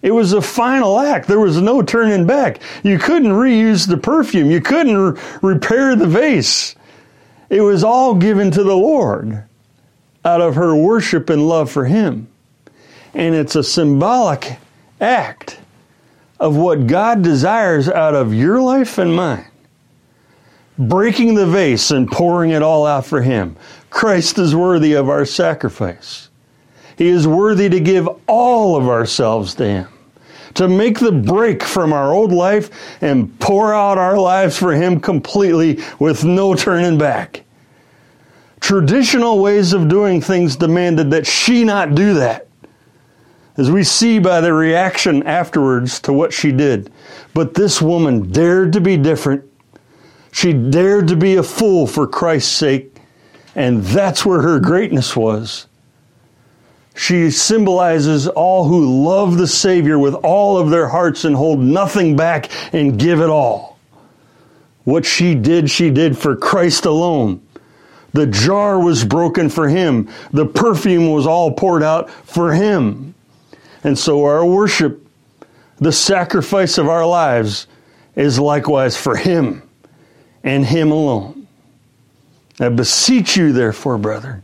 It 0.03 0.11
was 0.13 0.33
a 0.33 0.43
final 0.43 1.01
act. 1.01 1.27
There 1.27 1.41
was 1.41 1.61
no 1.61 1.83
turning 1.83 2.27
back. 2.27 2.61
You 2.83 2.99
couldn't 2.99 3.33
reuse 3.33 3.89
the 3.89 3.97
perfume. 3.97 4.51
You 4.51 4.61
couldn't 4.61 4.97
re- 4.97 5.21
repair 5.43 5.97
the 5.97 6.07
vase. 6.07 6.77
It 7.49 7.61
was 7.61 7.83
all 7.83 8.15
given 8.15 8.51
to 8.53 8.63
the 8.63 8.77
Lord 8.77 9.43
out 10.25 10.41
of 10.41 10.57
her 10.57 10.75
worship 10.75 11.31
and 11.31 11.49
love 11.49 11.71
for 11.71 11.85
Him. 11.85 12.29
And 13.15 13.35
it's 13.35 13.57
a 13.57 13.65
symbolic 13.65 14.59
act 15.01 15.59
of 16.39 16.57
what 16.57 16.87
God 16.87 17.23
desires 17.23 17.89
out 17.89 18.15
of 18.15 18.35
your 18.35 18.61
life 18.61 18.99
and 18.99 19.15
mine. 19.15 19.47
Breaking 20.79 21.35
the 21.35 21.47
vase 21.47 21.91
and 21.91 22.11
pouring 22.11 22.51
it 22.51 22.63
all 22.63 22.85
out 22.85 23.07
for 23.07 23.23
Him. 23.23 23.57
Christ 23.89 24.39
is 24.39 24.55
worthy 24.55 24.93
of 24.93 25.09
our 25.09 25.25
sacrifice. 25.25 26.29
He 26.99 27.09
is 27.09 27.27
worthy 27.27 27.69
to 27.69 27.81
give 27.81 28.09
all 28.27 28.77
of 28.77 28.89
ourselves 28.89 29.55
to 29.55 29.65
Him. 29.65 29.89
To 30.55 30.69
make 30.69 30.99
the 30.99 31.13
break 31.13 31.63
from 31.63 31.93
our 31.93 32.13
old 32.13 32.33
life 32.33 32.71
and 33.03 33.39
pour 33.41 33.75
out 33.75 33.99
our 33.99 34.19
lives 34.19 34.57
for 34.57 34.73
Him 34.73 35.01
completely 35.01 35.83
with 35.99 36.25
no 36.25 36.55
turning 36.55 36.99
back. 36.99 37.45
Traditional 38.61 39.41
ways 39.41 39.73
of 39.73 39.89
doing 39.89 40.21
things 40.21 40.57
demanded 40.57 41.11
that 41.11 41.27
she 41.27 41.65
not 41.65 41.95
do 41.95 42.15
that 42.15 42.46
as 43.57 43.71
we 43.71 43.83
see 43.83 44.19
by 44.19 44.41
the 44.41 44.53
reaction 44.53 45.23
afterwards 45.23 46.01
to 46.01 46.13
what 46.13 46.33
she 46.33 46.53
did. 46.53 46.93
But 47.35 47.55
this 47.55 47.81
woman 47.81 48.31
dared 48.31 48.73
to 48.75 48.81
be 48.81 48.97
different. 48.97 49.45
She 50.33 50.53
dared 50.53 51.09
to 51.09 51.17
be 51.17 51.37
a 51.37 51.43
fool 51.43 51.87
for 51.87 52.07
Christ's 52.07 52.53
sake, 52.53 52.95
and 53.55 53.83
that's 53.83 54.27
where 54.27 54.43
her 54.43 54.61
greatness 54.61 55.17
was. 55.17 55.67
She 56.95 57.31
symbolizes 57.31 58.27
all 58.27 58.65
who 58.65 59.05
love 59.05 59.37
the 59.37 59.47
Savior 59.47 59.99
with 59.99 60.15
all 60.15 60.57
of 60.59 60.71
their 60.71 60.89
hearts 60.89 61.25
and 61.25 61.37
hold 61.37 61.61
nothing 61.61 62.17
back 62.17 62.51
and 62.73 62.99
give 62.99 63.21
it 63.21 63.29
all. 63.29 63.79
What 64.85 65.05
she 65.05 65.35
did, 65.35 65.71
she 65.71 65.91
did 65.91 66.17
for 66.17 66.37
Christ 66.37 66.87
alone. 66.87 67.43
The 68.13 68.27
jar 68.27 68.79
was 68.81 69.05
broken 69.05 69.51
for 69.51 69.69
Him. 69.69 70.09
The 70.33 70.47
perfume 70.47 71.11
was 71.11 71.27
all 71.27 71.53
poured 71.53 71.83
out 71.83 72.09
for 72.09 72.55
Him. 72.55 73.15
And 73.87 73.97
so 73.97 74.25
our 74.25 74.45
worship, 74.45 75.07
the 75.77 75.93
sacrifice 75.93 76.77
of 76.77 76.89
our 76.89 77.07
lives, 77.07 77.69
is 78.17 78.37
likewise 78.37 78.97
for 78.97 79.15
Him 79.15 79.63
and 80.43 80.67
Him 80.67 80.91
alone. 80.91 81.47
I 82.59 82.69
beseech 82.69 83.37
you, 83.37 83.53
therefore, 83.53 83.97
brethren, 83.97 84.43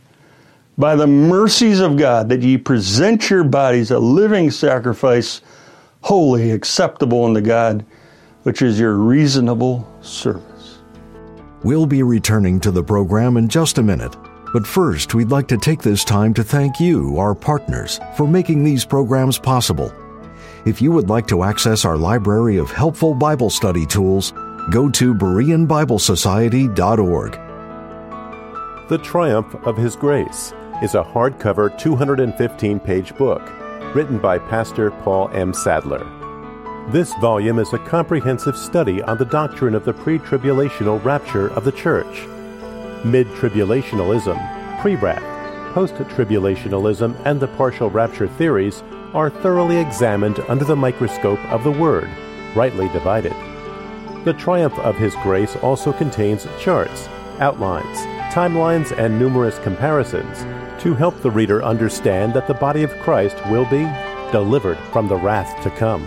by 0.79 0.95
the 0.95 1.09
mercies 1.09 1.81
of 1.81 1.97
God, 1.97 2.29
that 2.29 2.43
ye 2.43 2.57
present 2.57 3.31
your 3.31 3.43
bodies 3.43 3.91
a 3.91 3.99
living 3.99 4.49
sacrifice, 4.49 5.41
holy, 6.03 6.53
acceptable 6.53 7.25
unto 7.25 7.41
God, 7.41 7.85
which 8.45 8.63
is 8.63 8.79
your 8.79 8.95
reasonable 8.95 9.93
service. 10.03 10.79
We'll 11.65 11.87
be 11.87 12.05
returning 12.05 12.61
to 12.61 12.71
the 12.71 12.85
program 12.85 13.37
in 13.37 13.49
just 13.49 13.79
a 13.79 13.83
minute. 13.83 14.15
But 14.53 14.67
first, 14.67 15.15
we'd 15.15 15.31
like 15.31 15.49
to 15.49 15.57
take 15.57 15.81
this 15.81 16.05
time 16.05 16.35
to 16.35 16.45
thank 16.45 16.79
you, 16.79 17.19
our 17.19 17.35
partners, 17.35 17.99
for 18.17 18.29
making 18.29 18.63
these 18.63 18.85
programs 18.85 19.39
possible. 19.39 19.91
If 20.67 20.83
you 20.83 20.93
would 20.93 21.09
like 21.09 21.27
to 21.29 21.43
access 21.43 21.87
our 21.87 21.97
library 21.97 22.59
of 22.59 22.71
helpful 22.71 23.15
Bible 23.15 23.49
study 23.49 23.87
tools, 23.87 24.35
go 24.71 24.91
to 24.91 25.15
BereanBibleSociety.org. 25.15 27.33
The 28.89 28.99
Triumph 28.99 29.55
of 29.67 29.79
His 29.79 29.97
Grace 29.97 30.53
is 30.83 30.95
a 30.95 31.03
hardcover 31.03 31.79
215 31.79 32.79
page 32.81 33.17
book 33.17 33.41
written 33.95 34.19
by 34.19 34.39
Pastor 34.39 34.91
Paul 34.91 35.31
M. 35.33 35.55
Sadler. 35.55 36.07
This 36.91 37.15
volume 37.21 37.59
is 37.59 37.73
a 37.73 37.79
comprehensive 37.79 38.59
study 38.59 39.01
on 39.03 39.17
the 39.17 39.25
doctrine 39.25 39.75
of 39.75 39.87
the 39.87 39.95
pre 39.95 40.19
tribulational 40.19 41.03
rapture 41.03 41.49
of 41.53 41.65
the 41.65 41.73
church 41.73 42.27
mid 43.05 43.27
tribulationalism, 43.29 44.81
pre 44.81 44.97
rapture, 44.97 45.73
post 45.73 45.95
tribulationalism, 45.95 47.21
and 47.25 47.41
the 47.41 47.49
partial 47.49 47.91
rapture 47.91 48.29
theories 48.29 48.83
are 49.15 49.31
thoroughly 49.31 49.77
examined 49.77 50.39
under 50.49 50.65
the 50.65 50.77
microscope 50.77 51.43
of 51.47 51.65
the 51.65 51.71
Word, 51.71 52.09
rightly 52.55 52.89
divided. 52.89 53.35
The 54.25 54.35
Triumph 54.35 54.79
of 54.79 54.97
His 54.97 55.15
Grace 55.23 55.57
also 55.57 55.93
contains 55.93 56.47
charts, 56.61 57.09
outlines, 57.39 57.99
timelines, 58.33 58.97
and 58.97 59.19
numerous 59.19 59.59
comparisons 59.59 60.39
to 60.83 60.95
help 60.95 61.21
the 61.21 61.31
reader 61.31 61.63
understand 61.63 62.35
that 62.35 62.47
the 62.47 62.55
body 62.55 62.83
of 62.83 62.99
Christ 63.01 63.37
will 63.47 63.65
be 63.67 63.85
delivered 64.31 64.79
from 64.93 65.09
the 65.09 65.17
wrath 65.17 65.63
to 65.63 65.71
come. 65.71 66.07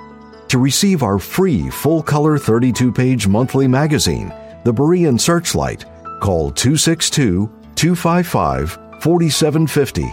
To 0.48 0.58
receive 0.58 1.02
our 1.02 1.18
free 1.18 1.68
full 1.70 2.02
color 2.02 2.38
32 2.38 2.90
page 2.92 3.28
monthly 3.28 3.68
magazine, 3.68 4.32
The 4.64 4.72
Berean 4.72 5.20
Searchlight, 5.20 5.84
call 6.20 6.50
262 6.50 7.52
255 7.74 8.70
4750 9.02 10.06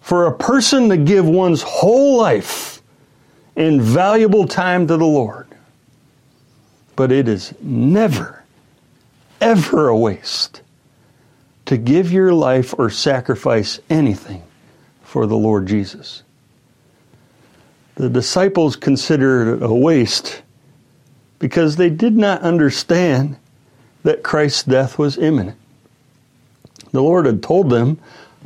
for 0.00 0.26
a 0.26 0.34
person 0.34 0.88
to 0.88 0.96
give 0.96 1.28
one's 1.28 1.60
whole 1.60 2.16
life 2.16 2.81
invaluable 3.56 4.46
time 4.46 4.86
to 4.86 4.96
the 4.96 5.06
Lord. 5.06 5.46
But 6.96 7.12
it 7.12 7.28
is 7.28 7.54
never, 7.60 8.42
ever 9.40 9.88
a 9.88 9.96
waste 9.96 10.62
to 11.66 11.76
give 11.76 12.12
your 12.12 12.32
life 12.32 12.74
or 12.78 12.90
sacrifice 12.90 13.80
anything 13.88 14.42
for 15.02 15.26
the 15.26 15.36
Lord 15.36 15.66
Jesus. 15.66 16.22
The 17.94 18.08
disciples 18.08 18.76
considered 18.76 19.56
it 19.56 19.62
a 19.62 19.72
waste 19.72 20.42
because 21.38 21.76
they 21.76 21.90
did 21.90 22.16
not 22.16 22.42
understand 22.42 23.36
that 24.02 24.22
Christ's 24.22 24.64
death 24.64 24.98
was 24.98 25.18
imminent. 25.18 25.58
The 26.92 27.02
Lord 27.02 27.26
had 27.26 27.42
told 27.42 27.70
them 27.70 27.98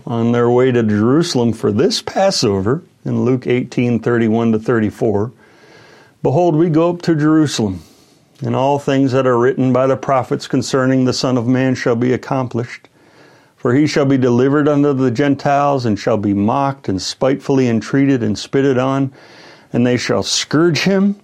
on 0.06 0.32
their 0.32 0.50
way 0.50 0.72
to 0.72 0.82
Jerusalem 0.82 1.52
for 1.52 1.72
this 1.72 2.02
Passover 2.02 2.82
in 3.06 3.24
Luke 3.24 3.46
18 3.46 4.00
31 4.00 4.52
to 4.52 4.58
34 4.58 5.32
Behold, 6.26 6.56
we 6.56 6.68
go 6.70 6.90
up 6.90 7.02
to 7.02 7.14
Jerusalem, 7.14 7.84
and 8.40 8.56
all 8.56 8.80
things 8.80 9.12
that 9.12 9.28
are 9.28 9.38
written 9.38 9.72
by 9.72 9.86
the 9.86 9.96
prophets 9.96 10.48
concerning 10.48 11.04
the 11.04 11.12
Son 11.12 11.38
of 11.38 11.46
Man 11.46 11.76
shall 11.76 11.94
be 11.94 12.12
accomplished. 12.12 12.88
For 13.54 13.74
he 13.74 13.86
shall 13.86 14.06
be 14.06 14.18
delivered 14.18 14.66
unto 14.66 14.92
the 14.92 15.12
Gentiles, 15.12 15.86
and 15.86 15.96
shall 15.96 16.16
be 16.16 16.34
mocked, 16.34 16.88
and 16.88 17.00
spitefully 17.00 17.68
entreated, 17.68 18.24
and 18.24 18.36
spitted 18.36 18.76
on, 18.76 19.12
and 19.72 19.86
they 19.86 19.96
shall 19.96 20.24
scourge 20.24 20.80
him, 20.80 21.14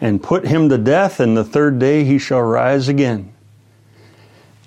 and 0.00 0.22
put 0.22 0.46
him 0.46 0.70
to 0.70 0.78
death, 0.78 1.20
and 1.20 1.36
the 1.36 1.44
third 1.44 1.78
day 1.78 2.04
he 2.04 2.18
shall 2.18 2.40
rise 2.40 2.88
again. 2.88 3.34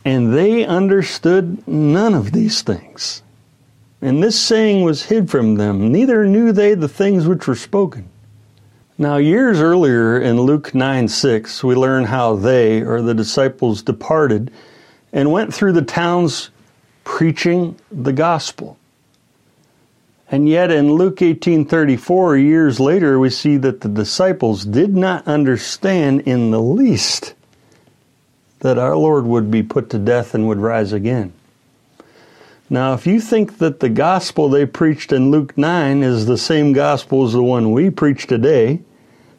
And 0.05 0.35
they 0.35 0.67
understood 0.67 1.67
none 1.67 2.13
of 2.13 2.31
these 2.31 2.61
things. 2.61 3.22
And 4.03 4.21
this 4.21 4.37
saying 4.37 4.83
was 4.83 5.03
hid 5.03 5.29
from 5.29 5.55
them, 5.55 5.89
neither 5.89 6.25
knew 6.25 6.51
they 6.51 6.73
the 6.73 6.89
things 6.89 7.25
which 7.25 7.47
were 7.47 7.55
spoken. 7.55 8.09
Now, 8.97 9.15
years 9.15 9.61
earlier 9.61 10.19
in 10.19 10.41
Luke 10.41 10.75
9 10.75 11.07
6, 11.07 11.63
we 11.63 11.73
learn 11.73 12.03
how 12.03 12.35
they, 12.35 12.81
or 12.81 13.01
the 13.01 13.13
disciples, 13.13 13.81
departed 13.81 14.51
and 15.13 15.31
went 15.31 15.53
through 15.53 15.71
the 15.71 15.81
towns 15.81 16.49
preaching 17.05 17.77
the 17.89 18.11
gospel. 18.11 18.77
And 20.29 20.49
yet 20.49 20.69
in 20.69 20.95
Luke 20.95 21.21
18:34 21.21 22.35
years 22.35 22.81
later 22.81 23.17
we 23.17 23.29
see 23.29 23.55
that 23.55 23.79
the 23.79 23.89
disciples 23.89 24.65
did 24.65 24.97
not 24.97 25.25
understand 25.25 26.21
in 26.21 26.51
the 26.51 26.61
least 26.61 27.35
that 28.59 28.77
our 28.77 28.97
Lord 28.97 29.25
would 29.25 29.49
be 29.49 29.63
put 29.63 29.89
to 29.91 29.97
death 29.97 30.33
and 30.33 30.45
would 30.49 30.59
rise 30.59 30.91
again. 30.91 31.31
Now, 32.73 32.93
if 32.93 33.05
you 33.05 33.21
think 33.21 33.59
that 33.59 33.81
the 33.81 33.87
gospel 33.87 34.49
they 34.49 34.65
preached 34.65 35.11
in 35.11 35.29
Luke 35.29 35.55
9 35.55 36.01
is 36.01 36.25
the 36.25 36.39
same 36.39 36.73
gospel 36.73 37.23
as 37.23 37.33
the 37.33 37.43
one 37.43 37.71
we 37.71 37.91
preach 37.91 38.25
today, 38.25 38.81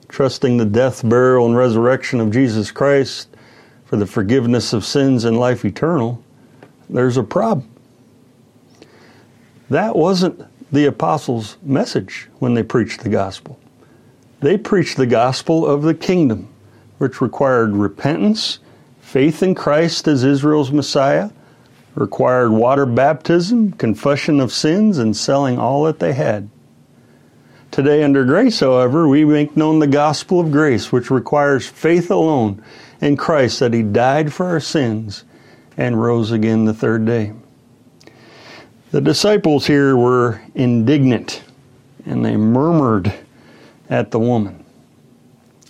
trusting 0.09 0.57
the 0.57 0.65
death, 0.65 1.03
burial, 1.03 1.45
and 1.45 1.57
resurrection 1.57 2.21
of 2.21 2.31
Jesus 2.31 2.71
Christ 2.71 3.29
for 3.87 3.97
the 3.97 4.07
forgiveness 4.07 4.73
of 4.73 4.85
sins 4.85 5.25
and 5.25 5.37
life 5.37 5.65
eternal, 5.65 6.23
there's 6.89 7.17
a 7.17 7.25
problem. 7.25 7.69
That 9.69 9.97
wasn't 9.97 10.41
the 10.73 10.87
apostles' 10.87 11.57
message 11.61 12.29
when 12.39 12.55
they 12.55 12.63
preached 12.63 13.03
the 13.03 13.09
gospel. 13.09 13.59
They 14.43 14.57
preached 14.57 14.97
the 14.97 15.09
gospel 15.09 15.67
of 15.67 15.83
the 15.83 15.95
kingdom, 15.95 16.55
which 16.99 17.21
required 17.21 17.75
repentance, 17.75 18.61
faith 19.01 19.43
in 19.43 19.57
Christ 19.57 20.07
as 20.07 20.23
Israel's 20.23 20.71
Messiah, 20.71 21.31
required 21.95 22.51
water 22.51 22.87
baptism, 22.87 23.73
confession 23.73 24.41
of 24.41 24.53
sins, 24.53 24.99
and 24.99 25.17
selling 25.17 25.59
all 25.59 25.85
that 25.85 25.99
they 25.99 26.13
had. 26.13 26.49
Today, 27.71 28.03
under 28.05 28.25
grace, 28.25 28.61
however, 28.61 29.09
we 29.09 29.25
make 29.25 29.57
known 29.57 29.79
the 29.79 29.87
gospel 29.87 30.41
of 30.41 30.53
grace, 30.53 30.93
which 30.93 31.11
requires 31.11 31.67
faith 31.67 32.11
alone 32.11 32.63
in 33.01 33.17
Christ 33.17 33.61
that 33.61 33.75
He 33.75 33.83
died 33.83 34.33
for 34.33 34.47
our 34.47 34.61
sins 34.61 35.25
and 35.77 36.01
rose 36.01 36.31
again 36.31 36.65
the 36.65 36.75
third 36.75 37.05
day. 37.05 37.33
The 38.93 39.01
disciples 39.01 39.67
here 39.67 39.97
were 39.97 40.41
indignant 40.55 41.43
and 42.07 42.25
they 42.25 42.37
murmured 42.37 43.13
at 43.91 44.11
the 44.11 44.19
woman. 44.19 44.65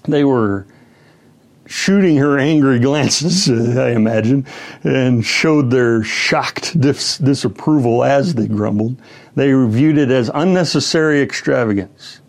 They 0.02 0.24
were 0.24 0.66
shooting 1.66 2.16
her 2.16 2.38
angry 2.38 2.78
glances, 2.80 3.48
uh, 3.48 3.80
I 3.80 3.90
imagine, 3.90 4.46
and 4.82 5.24
showed 5.24 5.70
their 5.70 6.02
shocked 6.02 6.80
dis- 6.80 7.18
disapproval 7.18 8.04
as 8.04 8.34
they 8.34 8.46
grumbled. 8.46 8.96
They 9.34 9.52
viewed 9.52 9.98
it 9.98 10.10
as 10.10 10.30
unnecessary 10.32 11.20
extravagance, 11.20 12.20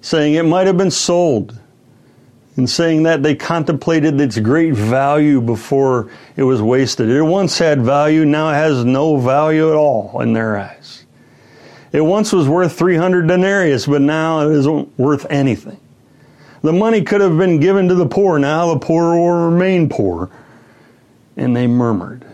saying 0.00 0.34
it 0.34 0.44
might 0.44 0.66
have 0.66 0.76
been 0.76 0.90
sold. 0.90 1.58
In 2.56 2.66
saying 2.66 3.04
that, 3.04 3.22
they 3.22 3.34
contemplated 3.34 4.20
its 4.20 4.38
great 4.38 4.74
value 4.74 5.40
before 5.40 6.10
it 6.36 6.42
was 6.42 6.60
wasted. 6.60 7.08
It 7.08 7.22
once 7.22 7.56
had 7.56 7.80
value, 7.80 8.24
now 8.24 8.50
it 8.50 8.54
has 8.54 8.84
no 8.84 9.16
value 9.16 9.70
at 9.70 9.76
all 9.76 10.20
in 10.20 10.32
their 10.32 10.58
eyes. 10.58 11.06
It 11.92 12.02
once 12.02 12.32
was 12.32 12.48
worth 12.48 12.76
300 12.76 13.26
denarius, 13.26 13.86
but 13.86 14.02
now 14.02 14.48
it 14.48 14.52
isn't 14.52 14.98
worth 14.98 15.26
anything. 15.30 15.80
The 16.62 16.72
money 16.72 17.02
could 17.02 17.20
have 17.20 17.38
been 17.38 17.58
given 17.58 17.88
to 17.88 17.94
the 17.94 18.06
poor. 18.06 18.38
Now 18.38 18.74
the 18.74 18.78
poor 18.78 19.16
will 19.16 19.50
remain 19.50 19.88
poor. 19.88 20.30
And 21.36 21.56
they 21.56 21.66
murmured. 21.66 22.26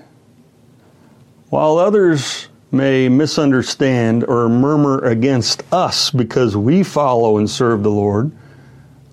While 1.49 1.79
others 1.79 2.49
may 2.73 3.09
misunderstand 3.09 4.25
or 4.25 4.49
murmur 4.49 4.99
against 5.05 5.63
us 5.73 6.11
because 6.11 6.57
we 6.57 6.83
follow 6.83 7.39
and 7.39 7.49
serve 7.49 7.83
the 7.83 7.91
Lord, 7.91 8.33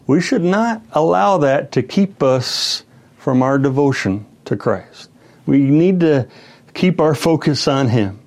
we 0.07 0.19
should 0.19 0.43
not 0.43 0.81
allow 0.91 1.37
that 1.37 1.71
to 1.73 1.83
keep 1.83 2.23
us 2.23 2.83
from 3.17 3.41
our 3.43 3.57
devotion 3.57 4.25
to 4.45 4.57
Christ. 4.57 5.09
We 5.45 5.59
need 5.59 5.99
to 6.01 6.27
keep 6.73 6.99
our 6.99 7.15
focus 7.15 7.67
on 7.67 7.87
Him. 7.87 8.19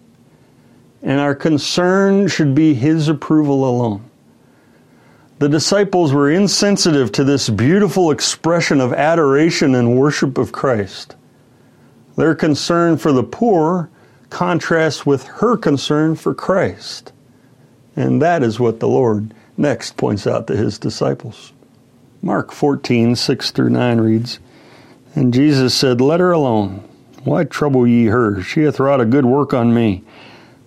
And 1.02 1.20
our 1.20 1.34
concern 1.34 2.28
should 2.28 2.54
be 2.54 2.74
His 2.74 3.08
approval 3.08 3.68
alone. 3.68 4.08
The 5.38 5.48
disciples 5.50 6.14
were 6.14 6.30
insensitive 6.30 7.12
to 7.12 7.24
this 7.24 7.50
beautiful 7.50 8.10
expression 8.10 8.80
of 8.80 8.94
adoration 8.94 9.74
and 9.74 9.98
worship 9.98 10.38
of 10.38 10.50
Christ. 10.50 11.14
Their 12.16 12.34
concern 12.34 12.96
for 12.96 13.12
the 13.12 13.22
poor 13.22 13.90
contrasts 14.30 15.04
with 15.04 15.24
her 15.24 15.58
concern 15.58 16.14
for 16.14 16.34
Christ. 16.34 17.12
And 17.94 18.22
that 18.22 18.42
is 18.42 18.58
what 18.58 18.80
the 18.80 18.88
Lord 18.88 19.34
next 19.58 19.98
points 19.98 20.26
out 20.26 20.46
to 20.46 20.56
his 20.56 20.78
disciples. 20.78 21.52
Mark 22.22 22.50
14, 22.50 23.14
6 23.14 23.50
through 23.50 23.70
9 23.70 24.00
reads, 24.00 24.38
And 25.14 25.34
Jesus 25.34 25.74
said, 25.74 26.00
Let 26.00 26.20
her 26.20 26.32
alone. 26.32 26.88
Why 27.24 27.44
trouble 27.44 27.86
ye 27.86 28.06
her? 28.06 28.40
She 28.40 28.62
hath 28.62 28.80
wrought 28.80 29.02
a 29.02 29.06
good 29.06 29.26
work 29.26 29.52
on 29.52 29.74
me. 29.74 30.02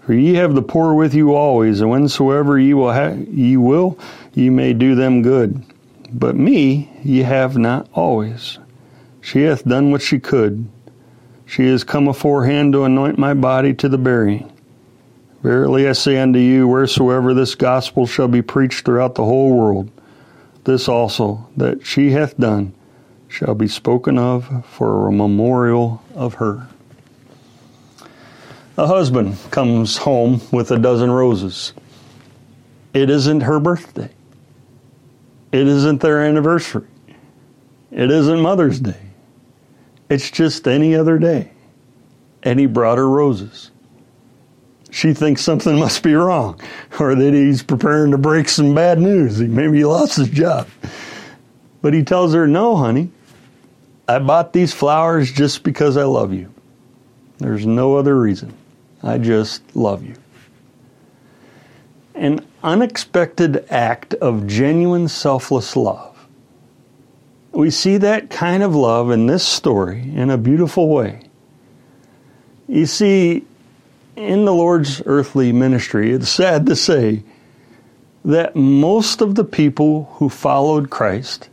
For 0.09 0.15
ye 0.15 0.33
have 0.33 0.55
the 0.55 0.63
poor 0.63 0.95
with 0.95 1.13
you 1.13 1.35
always, 1.35 1.81
and 1.81 1.91
whensoever 1.91 2.57
ye 2.57 2.73
will, 2.73 2.91
ha- 2.91 3.15
ye 3.29 3.57
will, 3.57 3.95
ye 4.33 4.49
may 4.49 4.73
do 4.73 4.95
them 4.95 5.21
good. 5.21 5.63
But 6.11 6.35
me 6.35 6.89
ye 7.03 7.19
have 7.19 7.59
not 7.59 7.87
always. 7.93 8.57
She 9.21 9.43
hath 9.43 9.65
done 9.65 9.91
what 9.91 10.01
she 10.01 10.17
could. 10.17 10.67
She 11.45 11.65
is 11.65 11.83
come 11.83 12.07
aforehand 12.07 12.73
to 12.73 12.85
anoint 12.85 13.19
my 13.19 13.35
body 13.35 13.71
to 13.75 13.87
the 13.87 13.99
burying. 13.99 14.51
Verily 15.43 15.87
I 15.87 15.91
say 15.91 16.17
unto 16.17 16.39
you, 16.39 16.67
wheresoever 16.67 17.35
this 17.35 17.53
gospel 17.53 18.07
shall 18.07 18.27
be 18.27 18.41
preached 18.41 18.85
throughout 18.85 19.13
the 19.13 19.25
whole 19.25 19.55
world, 19.55 19.91
this 20.63 20.89
also 20.89 21.47
that 21.55 21.85
she 21.85 22.09
hath 22.13 22.35
done 22.35 22.73
shall 23.27 23.53
be 23.53 23.67
spoken 23.67 24.17
of 24.17 24.65
for 24.65 25.07
a 25.07 25.11
memorial 25.11 26.01
of 26.15 26.33
her. 26.33 26.67
A 28.79 28.87
husband 28.87 29.35
comes 29.51 29.97
home 29.97 30.39
with 30.53 30.71
a 30.71 30.79
dozen 30.79 31.11
roses. 31.11 31.73
It 32.93 33.09
isn't 33.09 33.41
her 33.41 33.59
birthday. 33.59 34.09
It 35.51 35.67
isn't 35.67 35.99
their 35.99 36.21
anniversary. 36.21 36.87
It 37.91 38.09
isn't 38.09 38.39
Mother's 38.39 38.79
Day. 38.79 39.01
It's 40.09 40.31
just 40.31 40.65
any 40.65 40.95
other 40.95 41.17
day. 41.19 41.51
And 42.41 42.57
he 42.57 42.67
brought 42.67 42.97
her 42.97 43.09
roses. 43.09 43.71
She 44.91 45.13
thinks 45.13 45.41
something 45.41 45.77
must 45.77 46.01
be 46.01 46.13
wrong, 46.13 46.57
or 47.01 47.15
that 47.15 47.33
he's 47.33 47.61
preparing 47.61 48.11
to 48.11 48.17
break 48.17 48.47
some 48.47 48.73
bad 48.73 48.97
news. 48.97 49.41
Maybe 49.41 49.79
he 49.79 49.83
lost 49.83 50.15
his 50.15 50.29
job. 50.29 50.69
But 51.81 51.93
he 51.93 52.01
tells 52.01 52.33
her, 52.33 52.47
No, 52.47 52.77
honey, 52.77 53.11
I 54.07 54.19
bought 54.19 54.53
these 54.53 54.73
flowers 54.73 55.33
just 55.33 55.63
because 55.63 55.97
I 55.97 56.03
love 56.05 56.33
you. 56.33 56.53
There's 57.39 57.65
no 57.65 57.97
other 57.97 58.17
reason. 58.17 58.53
I 59.01 59.17
just 59.17 59.75
love 59.75 60.03
you. 60.03 60.15
An 62.15 62.45
unexpected 62.63 63.65
act 63.69 64.13
of 64.15 64.45
genuine 64.45 65.07
selfless 65.07 65.75
love. 65.75 66.27
We 67.51 67.71
see 67.71 67.97
that 67.97 68.29
kind 68.29 68.61
of 68.61 68.75
love 68.75 69.09
in 69.09 69.25
this 69.25 69.45
story 69.45 70.01
in 70.13 70.29
a 70.29 70.37
beautiful 70.37 70.89
way. 70.89 71.29
You 72.67 72.85
see, 72.85 73.45
in 74.15 74.45
the 74.45 74.53
Lord's 74.53 75.01
earthly 75.05 75.51
ministry, 75.51 76.11
it's 76.11 76.29
sad 76.29 76.65
to 76.65 76.75
say 76.75 77.23
that 78.25 78.55
most 78.55 79.21
of 79.21 79.35
the 79.35 79.45
people 79.45 80.05
who 80.15 80.29
followed 80.29 80.89
Christ 80.89 81.49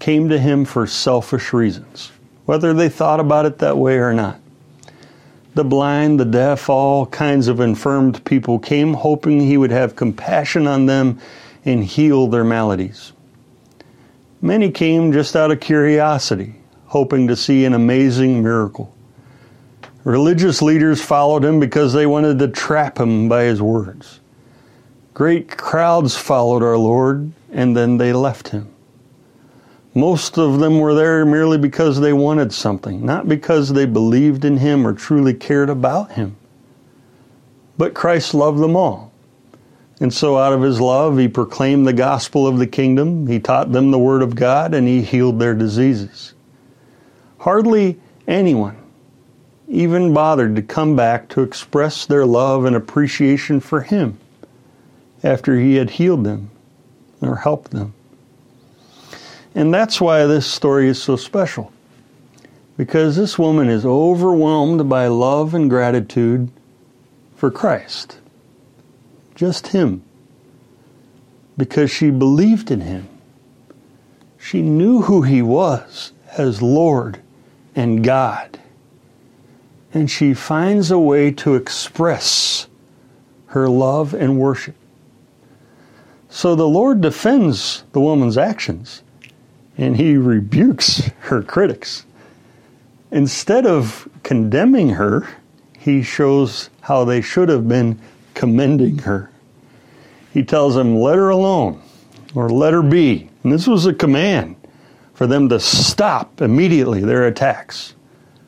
came 0.00 0.28
to 0.28 0.38
him 0.38 0.64
for 0.64 0.86
selfish 0.86 1.52
reasons, 1.52 2.10
whether 2.44 2.74
they 2.74 2.88
thought 2.88 3.20
about 3.20 3.46
it 3.46 3.58
that 3.58 3.78
way 3.78 3.98
or 3.98 4.12
not 4.12 4.40
the 5.58 5.64
blind, 5.64 6.20
the 6.20 6.24
deaf, 6.24 6.70
all 6.70 7.04
kinds 7.06 7.48
of 7.48 7.58
infirmed 7.58 8.24
people 8.24 8.60
came 8.60 8.94
hoping 8.94 9.40
he 9.40 9.56
would 9.56 9.72
have 9.72 9.96
compassion 9.96 10.68
on 10.68 10.86
them 10.86 11.18
and 11.64 11.82
heal 11.82 12.28
their 12.28 12.44
maladies. 12.44 13.12
Many 14.40 14.70
came 14.70 15.10
just 15.10 15.34
out 15.34 15.50
of 15.50 15.58
curiosity, 15.58 16.54
hoping 16.86 17.26
to 17.26 17.34
see 17.34 17.64
an 17.64 17.74
amazing 17.74 18.40
miracle. 18.40 18.94
Religious 20.04 20.62
leaders 20.62 21.02
followed 21.02 21.44
him 21.44 21.58
because 21.58 21.92
they 21.92 22.06
wanted 22.06 22.38
to 22.38 22.46
trap 22.46 22.96
him 22.96 23.28
by 23.28 23.42
his 23.42 23.60
words. 23.60 24.20
Great 25.12 25.58
crowds 25.58 26.16
followed 26.16 26.62
our 26.62 26.78
Lord, 26.78 27.32
and 27.50 27.76
then 27.76 27.96
they 27.96 28.12
left 28.12 28.50
him. 28.50 28.72
Most 29.94 30.38
of 30.38 30.60
them 30.60 30.78
were 30.78 30.94
there 30.94 31.24
merely 31.24 31.58
because 31.58 32.00
they 32.00 32.12
wanted 32.12 32.52
something, 32.52 33.04
not 33.04 33.28
because 33.28 33.72
they 33.72 33.86
believed 33.86 34.44
in 34.44 34.58
him 34.58 34.86
or 34.86 34.92
truly 34.92 35.34
cared 35.34 35.70
about 35.70 36.12
him. 36.12 36.36
But 37.76 37.94
Christ 37.94 38.34
loved 38.34 38.60
them 38.60 38.76
all. 38.76 39.12
And 40.00 40.12
so, 40.12 40.38
out 40.38 40.52
of 40.52 40.62
his 40.62 40.80
love, 40.80 41.18
he 41.18 41.26
proclaimed 41.26 41.86
the 41.86 41.92
gospel 41.92 42.46
of 42.46 42.58
the 42.58 42.66
kingdom, 42.66 43.26
he 43.26 43.40
taught 43.40 43.72
them 43.72 43.90
the 43.90 43.98
word 43.98 44.22
of 44.22 44.36
God, 44.36 44.72
and 44.74 44.86
he 44.86 45.02
healed 45.02 45.40
their 45.40 45.54
diseases. 45.54 46.34
Hardly 47.38 47.98
anyone 48.28 48.76
even 49.68 50.14
bothered 50.14 50.56
to 50.56 50.62
come 50.62 50.96
back 50.96 51.28
to 51.28 51.42
express 51.42 52.06
their 52.06 52.24
love 52.24 52.64
and 52.64 52.74
appreciation 52.74 53.60
for 53.60 53.82
him 53.82 54.18
after 55.22 55.58
he 55.58 55.74
had 55.76 55.90
healed 55.90 56.24
them 56.24 56.50
or 57.20 57.36
helped 57.36 57.70
them. 57.70 57.92
And 59.54 59.72
that's 59.72 60.00
why 60.00 60.26
this 60.26 60.46
story 60.46 60.88
is 60.88 61.02
so 61.02 61.16
special. 61.16 61.72
Because 62.76 63.16
this 63.16 63.38
woman 63.38 63.68
is 63.68 63.84
overwhelmed 63.84 64.88
by 64.88 65.08
love 65.08 65.54
and 65.54 65.68
gratitude 65.68 66.50
for 67.34 67.50
Christ. 67.50 68.18
Just 69.34 69.68
Him. 69.68 70.02
Because 71.56 71.90
she 71.90 72.10
believed 72.10 72.70
in 72.70 72.82
Him. 72.82 73.08
She 74.38 74.62
knew 74.62 75.02
who 75.02 75.22
He 75.22 75.42
was 75.42 76.12
as 76.36 76.62
Lord 76.62 77.20
and 77.74 78.04
God. 78.04 78.60
And 79.92 80.10
she 80.10 80.34
finds 80.34 80.90
a 80.90 80.98
way 80.98 81.30
to 81.32 81.54
express 81.54 82.68
her 83.46 83.68
love 83.68 84.14
and 84.14 84.38
worship. 84.38 84.76
So 86.28 86.54
the 86.54 86.68
Lord 86.68 87.00
defends 87.00 87.84
the 87.92 88.00
woman's 88.00 88.36
actions 88.36 89.02
and 89.78 89.96
he 89.96 90.16
rebukes 90.16 91.10
her 91.20 91.42
critics. 91.42 92.04
Instead 93.10 93.64
of 93.64 94.08
condemning 94.22 94.90
her, 94.90 95.26
he 95.78 96.02
shows 96.02 96.68
how 96.82 97.04
they 97.04 97.22
should 97.22 97.48
have 97.48 97.68
been 97.68 97.98
commending 98.34 98.98
her. 98.98 99.30
He 100.34 100.44
tells 100.44 100.74
them, 100.74 100.96
let 100.96 101.16
her 101.16 101.30
alone, 101.30 101.80
or 102.34 102.50
let 102.50 102.74
her 102.74 102.82
be. 102.82 103.30
And 103.42 103.52
this 103.52 103.66
was 103.66 103.86
a 103.86 103.94
command 103.94 104.56
for 105.14 105.26
them 105.26 105.48
to 105.48 105.58
stop 105.58 106.42
immediately 106.42 107.00
their 107.00 107.26
attacks. 107.26 107.94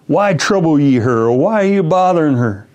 Why 0.09 0.35
trouble 0.35 0.79
ye 0.79 0.97
her? 0.97 1.29
Or 1.29 1.39
why 1.39 1.63
are 1.63 1.73
you 1.73 1.83
bothering 1.83 2.37
her? 2.37 2.69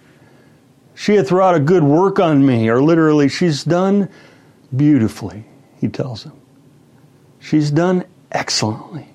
She 0.96 1.16
hath 1.16 1.32
wrought 1.32 1.56
a 1.56 1.60
good 1.60 1.84
work 1.84 2.20
on 2.20 2.46
me. 2.46 2.70
Or 2.70 2.82
literally, 2.82 3.28
she's 3.28 3.64
done 3.64 4.10
beautifully, 4.76 5.46
he 5.80 5.90
tells 5.90 6.24
them. 6.24 6.34
She's 7.40 7.70
done 7.70 8.06
excellently. 8.32 9.08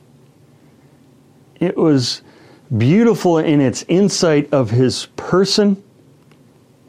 It 1.58 1.76
was 1.76 2.22
beautiful 2.76 3.38
in 3.38 3.60
its 3.60 3.84
insight 3.88 4.52
of 4.52 4.70
his 4.70 5.06
person, 5.16 5.82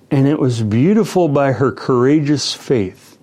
and 0.10 0.28
it 0.28 0.40
was 0.40 0.62
beautiful 0.64 1.28
by 1.28 1.54
her 1.54 1.72
courageous 1.72 2.54
faith. 2.54 3.18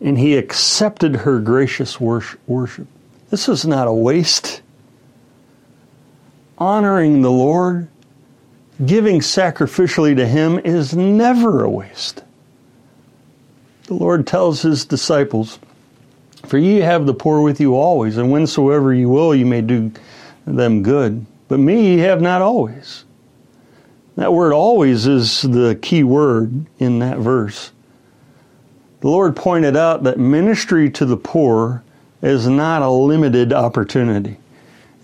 And 0.00 0.18
he 0.18 0.36
accepted 0.36 1.16
her 1.16 1.40
gracious 1.40 2.00
worship. 2.00 2.86
This 3.30 3.48
is 3.48 3.66
not 3.66 3.88
a 3.88 3.92
waste. 3.92 4.62
Honoring 6.56 7.22
the 7.22 7.30
Lord, 7.30 7.88
giving 8.84 9.20
sacrificially 9.20 10.16
to 10.16 10.26
Him 10.26 10.58
is 10.58 10.94
never 10.94 11.64
a 11.64 11.70
waste. 11.70 12.22
The 13.84 13.94
Lord 13.94 14.26
tells 14.26 14.62
His 14.62 14.84
disciples, 14.84 15.58
For 16.48 16.56
ye 16.56 16.78
have 16.78 17.04
the 17.04 17.12
poor 17.12 17.42
with 17.42 17.60
you 17.60 17.76
always, 17.76 18.16
and 18.16 18.30
whensoever 18.30 18.94
you 18.94 19.10
will, 19.10 19.34
you 19.34 19.44
may 19.44 19.60
do 19.60 19.92
them 20.46 20.82
good. 20.82 21.26
But 21.46 21.60
me 21.60 21.92
ye 21.92 21.98
have 21.98 22.22
not 22.22 22.40
always. 22.40 23.04
That 24.16 24.32
word 24.32 24.54
always 24.54 25.06
is 25.06 25.42
the 25.42 25.78
key 25.80 26.02
word 26.02 26.64
in 26.78 27.00
that 27.00 27.18
verse. 27.18 27.70
The 29.00 29.08
Lord 29.08 29.36
pointed 29.36 29.76
out 29.76 30.04
that 30.04 30.18
ministry 30.18 30.90
to 30.92 31.04
the 31.04 31.18
poor 31.18 31.84
is 32.22 32.48
not 32.48 32.80
a 32.80 32.88
limited 32.88 33.52
opportunity. 33.52 34.38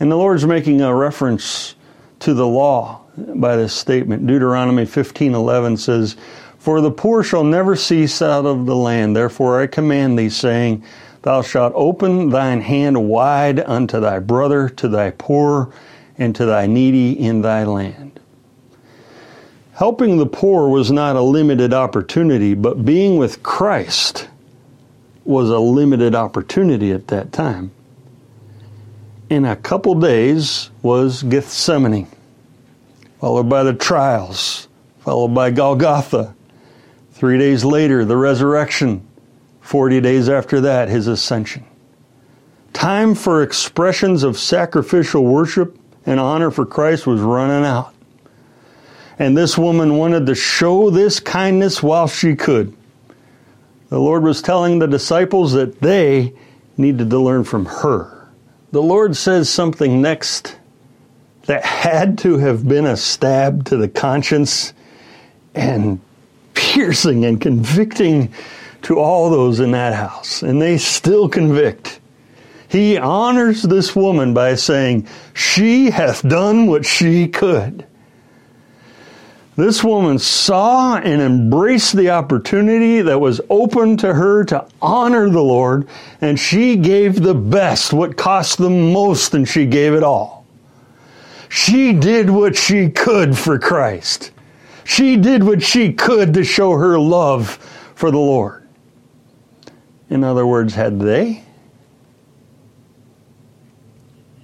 And 0.01 0.11
the 0.11 0.17
Lord's 0.17 0.47
making 0.47 0.81
a 0.81 0.95
reference 0.95 1.75
to 2.21 2.33
the 2.33 2.47
law 2.47 3.03
by 3.17 3.57
this 3.57 3.75
statement. 3.75 4.27
Deuteronomy 4.27 4.87
15:11 4.87 5.77
says, 5.77 6.17
"For 6.59 6.81
the 6.81 6.91
poor 6.91 7.23
shall 7.23 7.45
never 7.45 7.77
cease 7.77 8.23
out 8.23 8.47
of 8.47 8.65
the 8.65 8.75
land. 8.75 9.15
Therefore 9.15 9.61
I 9.61 9.67
command 9.67 10.19
thee, 10.19 10.31
saying, 10.31 10.83
Thou 11.25 11.41
shalt 11.41 11.73
open 11.75 12.29
thine 12.29 12.61
hand 12.61 13.09
wide 13.09 13.59
unto 13.59 13.99
thy 13.99 14.19
brother, 14.19 14.69
to 14.69 14.89
thy 14.89 15.09
poor, 15.11 15.71
and 16.19 16.37
to 16.37 16.45
thy 16.45 16.67
needy 16.67 17.13
in 17.13 17.41
thy 17.41 17.65
land." 17.65 18.21
Helping 19.73 20.19
the 20.19 20.27
poor 20.27 20.69
was 20.69 20.93
not 20.93 21.17
a 21.17 21.23
limited 21.23 21.73
opportunity, 21.73 22.53
but 22.53 22.85
being 22.85 23.17
with 23.17 23.43
Christ 23.43 24.29
was 25.25 25.49
a 25.49 25.59
limited 25.59 26.15
opportunity 26.15 26.93
at 26.93 27.09
that 27.09 27.33
time. 27.33 27.71
In 29.31 29.47
a 29.47 29.57
couple 29.57 29.95
days 29.95 30.69
was 30.83 31.23
Gethsemane, 31.23 32.07
followed 33.19 33.49
by 33.49 33.63
the 33.63 33.73
trials, 33.73 34.69
followed 34.99 35.35
by 35.35 35.51
Golgotha. 35.51 36.35
Three 37.15 37.39
days 37.39 37.65
later, 37.65 38.05
the 38.05 38.19
resurrection. 38.19 39.01
Forty 39.65 39.99
days 39.99 40.29
after 40.29 40.61
that, 40.61 40.91
his 40.91 41.07
ascension. 41.07 41.65
Time 42.75 43.15
for 43.15 43.43
expressions 43.43 44.23
of 44.23 44.39
sacrificial 44.39 45.25
worship 45.25 45.79
and 46.05 46.21
honor 46.21 46.51
for 46.51 46.67
Christ 46.67 47.07
was 47.07 47.23
running 47.23 47.65
out. 47.65 47.95
And 49.19 49.35
this 49.35 49.57
woman 49.57 49.97
wanted 49.97 50.27
to 50.27 50.35
show 50.35 50.91
this 50.91 51.19
kindness 51.19 51.83
while 51.83 52.07
she 52.09 52.37
could. 52.37 52.77
The 53.89 53.99
Lord 53.99 54.23
was 54.23 54.43
telling 54.43 54.81
the 54.81 54.87
disciples 54.87 55.55
that 55.55 55.81
they 55.81 56.35
needed 56.77 57.09
to 57.09 57.19
learn 57.19 57.45
from 57.45 57.65
her. 57.65 58.29
The 58.71 58.83
Lord 58.83 59.17
says 59.17 59.49
something 59.49 60.03
next 60.03 60.59
that 61.47 61.65
had 61.65 62.19
to 62.19 62.37
have 62.37 62.69
been 62.69 62.85
a 62.85 62.99
stab 62.99 63.65
to 63.67 63.79
the 63.79 63.89
conscience 63.89 64.75
and 65.55 66.03
piercing 66.53 67.25
and 67.25 67.41
convicting 67.41 68.31
to 68.85 68.99
all 68.99 69.31
those 69.31 69.61
in 69.61 69.73
that 69.73 69.95
house. 69.95 70.43
And 70.43 70.61
they 70.61 70.79
still 70.79 71.29
convict. 71.29 72.01
He 72.69 72.97
honors 72.97 73.63
this 73.63 73.95
woman 73.95 74.35
by 74.35 74.55
saying, 74.55 75.07
She 75.33 75.91
hath 75.91 76.27
done 76.27 76.67
what 76.67 76.85
she 76.85 77.29
could. 77.29 77.87
This 79.57 79.85
woman 79.85 80.19
saw 80.19 80.97
and 80.97 81.23
embraced 81.23 81.97
the 81.97 82.11
opportunity 82.11 83.03
that 83.03 83.21
was 83.21 83.41
open 83.49 83.97
to 83.99 84.13
her 84.13 84.43
to 84.47 84.67
honor 84.83 85.31
the 85.31 85.43
Lord, 85.43 85.87
and 86.21 86.39
she 86.41 86.77
gave 86.77 87.23
the 87.23 87.35
best, 87.35 87.93
what 87.93 88.17
cost 88.17 88.59
the 88.59 88.71
most, 88.71 89.33
and 89.33 89.49
she 89.49 89.67
gave 89.67 89.95
it 89.95 90.03
all. 90.03 90.45
She 91.49 91.93
did 91.93 92.31
what 92.31 92.57
she 92.57 92.91
could 92.91 93.39
for 93.39 93.61
Christ. 93.61 94.33
She 94.83 95.17
did 95.17 95.45
what 95.45 95.63
she 95.63 95.93
could 95.93 96.35
to 96.35 96.43
show 96.43 96.73
her 96.73 96.99
love 96.99 97.51
for 97.95 98.11
the 98.11 98.19
Lord. 98.19 98.64
In 100.11 100.23
other 100.23 100.47
words, 100.47 100.75
had 100.75 101.01
they? 101.01 101.43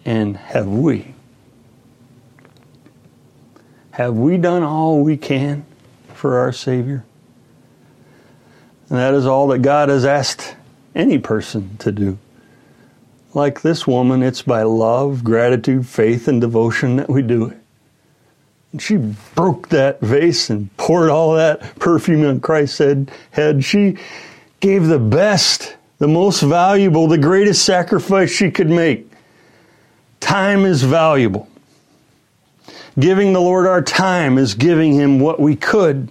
And 0.04 0.36
have 0.36 0.66
we? 0.66 1.14
Have 3.92 4.16
we 4.16 4.38
done 4.38 4.62
all 4.62 5.00
we 5.00 5.16
can 5.16 5.64
for 6.14 6.38
our 6.38 6.52
Savior? 6.52 7.04
And 8.88 8.98
that 8.98 9.14
is 9.14 9.26
all 9.26 9.48
that 9.48 9.58
God 9.58 9.88
has 9.88 10.04
asked 10.04 10.56
any 10.94 11.18
person 11.18 11.76
to 11.78 11.92
do. 11.92 12.18
Like 13.34 13.60
this 13.60 13.86
woman, 13.86 14.22
it's 14.22 14.42
by 14.42 14.62
love, 14.62 15.22
gratitude, 15.22 15.86
faith, 15.86 16.26
and 16.26 16.40
devotion 16.40 16.96
that 16.96 17.08
we 17.08 17.22
do 17.22 17.46
it. 17.46 17.58
And 18.72 18.82
she 18.82 18.96
broke 18.96 19.68
that 19.68 20.00
vase 20.00 20.50
and 20.50 20.76
poured 20.76 21.10
all 21.10 21.34
that 21.34 21.78
perfume 21.78 22.26
on 22.26 22.40
Christ's 22.40 22.78
head. 23.30 23.64
She 23.64 23.98
gave 24.60 24.86
the 24.86 24.98
best, 24.98 25.76
the 25.98 26.08
most 26.08 26.42
valuable, 26.42 27.08
the 27.08 27.18
greatest 27.18 27.64
sacrifice 27.64 28.30
she 28.30 28.50
could 28.50 28.70
make. 28.70 29.10
Time 30.20 30.64
is 30.64 30.82
valuable. 30.82 31.48
Giving 32.98 33.32
the 33.32 33.40
Lord 33.40 33.66
our 33.66 33.82
time 33.82 34.36
is 34.36 34.54
giving 34.54 34.94
Him 34.94 35.18
what 35.20 35.40
we 35.40 35.56
could. 35.56 36.10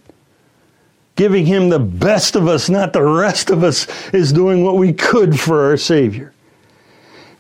Giving 1.16 1.46
Him 1.46 1.70
the 1.70 1.80
best 1.80 2.36
of 2.36 2.48
us, 2.48 2.70
not 2.70 2.94
the 2.94 3.04
rest 3.04 3.50
of 3.50 3.64
us, 3.64 3.88
is 4.14 4.34
doing 4.34 4.64
what 4.64 4.78
we 4.78 4.94
could 4.94 5.40
for 5.40 5.66
our 5.66 5.78
Savior. 5.78 6.34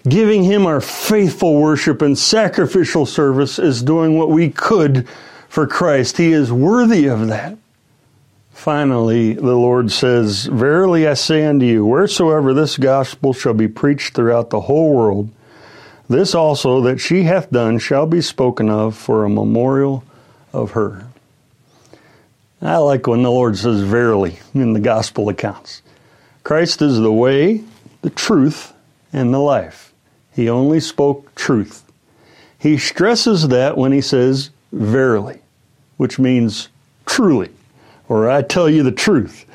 giving 0.07 0.43
Him 0.43 0.65
our 0.65 0.81
faithful 0.81 1.55
worship 1.55 2.01
and 2.01 2.17
sacrificial 2.17 3.05
service 3.05 3.59
is 3.59 3.81
doing 3.81 4.17
what 4.17 4.29
we 4.29 4.49
could 4.49 5.07
for 5.49 5.67
Christ. 5.67 6.17
He 6.17 6.31
is 6.31 6.51
worthy 6.51 7.07
of 7.07 7.27
that. 7.27 7.57
Finally, 8.59 9.35
the 9.35 9.55
Lord 9.55 9.89
says, 9.89 10.47
Verily 10.47 11.07
I 11.07 11.13
say 11.13 11.45
unto 11.45 11.65
you, 11.65 11.85
wheresoever 11.85 12.53
this 12.53 12.75
gospel 12.75 13.31
shall 13.31 13.53
be 13.53 13.69
preached 13.69 14.13
throughout 14.13 14.49
the 14.49 14.59
whole 14.59 14.93
world, 14.93 15.29
this 16.09 16.35
also 16.35 16.81
that 16.81 16.99
she 16.99 17.23
hath 17.23 17.49
done 17.51 17.79
shall 17.79 18.05
be 18.05 18.19
spoken 18.19 18.69
of 18.69 18.97
for 18.97 19.23
a 19.23 19.29
memorial 19.29 20.03
of 20.51 20.71
her. 20.71 21.07
I 22.61 22.75
like 22.79 23.07
when 23.07 23.23
the 23.23 23.31
Lord 23.31 23.57
says 23.57 23.79
verily 23.79 24.39
in 24.53 24.73
the 24.73 24.81
gospel 24.81 25.29
accounts. 25.29 25.81
Christ 26.43 26.81
is 26.81 26.97
the 26.97 27.13
way, 27.13 27.63
the 28.01 28.09
truth, 28.09 28.73
and 29.13 29.33
the 29.33 29.39
life. 29.39 29.93
He 30.35 30.49
only 30.49 30.81
spoke 30.81 31.33
truth. 31.33 31.89
He 32.57 32.77
stresses 32.77 33.47
that 33.47 33.77
when 33.77 33.93
he 33.93 34.01
says 34.01 34.49
verily, 34.73 35.39
which 35.95 36.19
means 36.19 36.67
truly 37.05 37.51
or 38.09 38.29
I 38.29 38.41
tell 38.41 38.69
you 38.69 38.83
the 38.83 38.91
truth. 38.91 39.45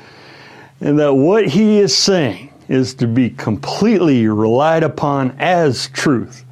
And 0.81 0.97
that 0.99 1.13
what 1.13 1.47
he 1.47 1.77
is 1.77 1.95
saying 1.95 2.51
is 2.67 2.95
to 2.95 3.07
be 3.07 3.29
completely 3.29 4.27
relied 4.27 4.83
upon 4.83 5.35
as 5.39 5.87
truth. 5.89 6.43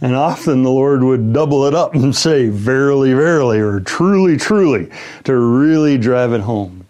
And 0.00 0.14
often 0.14 0.62
the 0.62 0.70
Lord 0.70 1.02
would 1.02 1.32
double 1.32 1.64
it 1.64 1.74
up 1.74 1.94
and 1.94 2.14
say, 2.14 2.48
verily, 2.50 3.14
verily, 3.14 3.60
or 3.60 3.80
truly, 3.80 4.36
truly, 4.36 4.90
to 5.24 5.34
really 5.34 5.96
drive 5.96 6.32
it 6.34 6.42
home. 6.42 6.86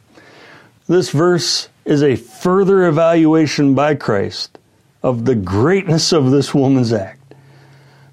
This 0.89 1.11
verse 1.11 1.69
is 1.85 2.03
a 2.03 2.17
further 2.17 2.87
evaluation 2.89 3.75
by 3.75 3.95
Christ 3.95 4.59
of 5.03 5.27
the 5.27 5.35
greatness 5.35 6.13
of 6.13 6.31
this 6.31 6.53
woman's 6.53 6.93
act. 6.93 7.21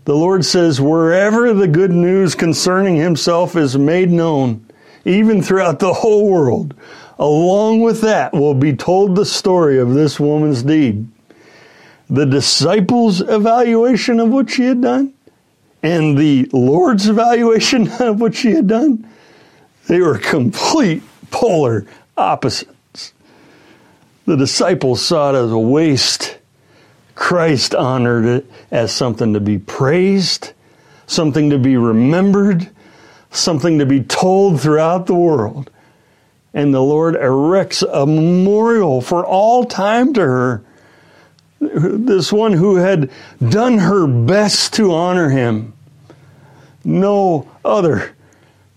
The 0.06 0.16
Lord 0.16 0.46
says, 0.46 0.82
wherever 0.82 1.54
the 1.54 1.68
good 1.68 1.92
news 1.92 2.36
concerning 2.36 2.98
himself 2.98 3.56
is 3.56 3.78
made 3.78 4.10
known, 4.10 4.66
even 5.06 5.42
throughout 5.42 5.80
the 5.80 5.94
whole 5.94 6.30
world. 6.30 6.74
Along 7.20 7.82
with 7.82 8.02
that 8.02 8.34
will 8.34 8.54
be 8.54 8.74
told 8.74 9.16
the 9.16 9.26
story 9.26 9.80
of 9.80 9.94
this 9.94 10.20
woman's 10.20 10.64
deed. 10.64 11.08
The 12.10 12.26
disciples' 12.26 13.22
evaluation 13.22 14.20
of 14.20 14.30
what 14.30 14.50
she 14.50 14.64
had 14.64 14.82
done 14.82 15.14
and 15.84 16.18
the 16.18 16.50
Lord's 16.54 17.08
evaluation 17.08 17.90
of 18.00 18.20
what 18.22 18.36
she 18.36 18.52
had 18.52 18.68
done, 18.68 19.08
they 19.88 20.00
were 20.00 20.18
complete 20.18 21.04
polar 21.32 21.86
opposites. 22.18 23.14
The 24.26 24.38
disciples 24.38 25.04
saw 25.04 25.32
it 25.32 25.44
as 25.44 25.52
a 25.52 25.58
waste. 25.58 26.38
Christ 27.16 27.76
honored 27.76 28.26
it 28.26 28.52
as 28.70 28.92
something 28.92 29.34
to 29.34 29.40
be 29.40 29.58
praised, 29.58 30.54
something 31.08 31.50
to 31.50 31.58
be 31.58 31.78
remembered, 31.78 32.70
something 33.32 33.80
to 33.80 33.86
be 33.86 34.02
told 34.02 34.62
throughout 34.62 35.08
the 35.08 35.16
world. 35.16 35.72
And 36.54 36.74
the 36.74 36.82
Lord 36.82 37.16
erects 37.16 37.82
a 37.82 38.06
memorial 38.06 39.02
for 39.02 39.26
all 39.26 39.64
time 39.64 40.14
to 40.14 40.22
her. 40.22 40.64
This 41.60 42.32
one 42.32 42.54
who 42.54 42.76
had 42.76 43.10
done 43.50 43.78
her 43.78 44.06
best 44.06 44.74
to 44.74 44.94
honor 44.94 45.30
him. 45.30 45.74
No 46.84 47.50
other 47.64 48.16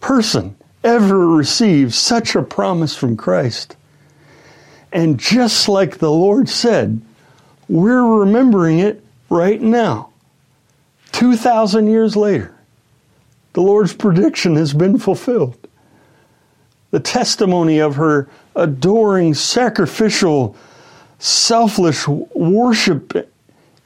person 0.00 0.56
ever 0.84 1.26
received 1.26 1.94
such 1.94 2.36
a 2.36 2.42
promise 2.42 2.94
from 2.94 3.16
Christ. 3.16 3.76
And 4.92 5.18
just 5.18 5.68
like 5.68 5.98
the 5.98 6.10
Lord 6.10 6.48
said, 6.48 7.00
we're 7.68 8.20
remembering 8.20 8.78
it 8.78 9.02
right 9.30 9.60
now, 9.60 10.10
2,000 11.12 11.88
years 11.88 12.14
later. 12.14 12.53
The 13.54 13.62
Lord's 13.62 13.94
prediction 13.94 14.56
has 14.56 14.74
been 14.74 14.98
fulfilled. 14.98 15.68
The 16.90 17.00
testimony 17.00 17.80
of 17.80 17.96
her 17.96 18.28
adoring, 18.54 19.34
sacrificial, 19.34 20.56
selfless 21.18 22.06
worship 22.06 23.30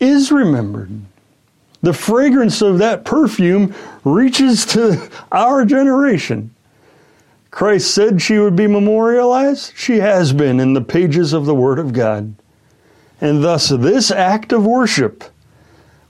is 0.01 0.33
remembered. 0.33 0.91
The 1.83 1.93
fragrance 1.93 2.61
of 2.61 2.79
that 2.79 3.05
perfume 3.05 3.75
reaches 4.05 4.67
to 4.67 5.11
our 5.31 5.65
generation. 5.65 6.55
Christ 7.51 7.95
said 7.95 8.21
she 8.21 8.39
would 8.39 8.57
be 8.57 8.67
memorialized. 8.67 9.73
She 9.77 9.99
has 9.99 10.33
been 10.33 10.61
in 10.61 10.73
the 10.73 10.81
pages 10.81 11.33
of 11.33 11.47
the 11.47 11.55
Word 11.55 11.79
of 11.79 11.93
God. 11.93 12.35
And 13.21 13.45
thus, 13.45 13.69
this 13.69 14.11
act 14.11 14.53
of 14.53 14.67
worship 14.67 15.25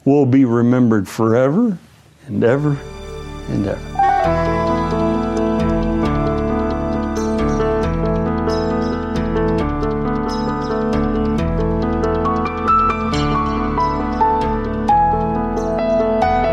will 0.05 0.27
be 0.27 0.45
remembered 0.45 1.09
forever 1.09 1.79
and 2.27 2.45
ever 2.45 2.79
and 3.49 3.67
ever. 3.67 3.89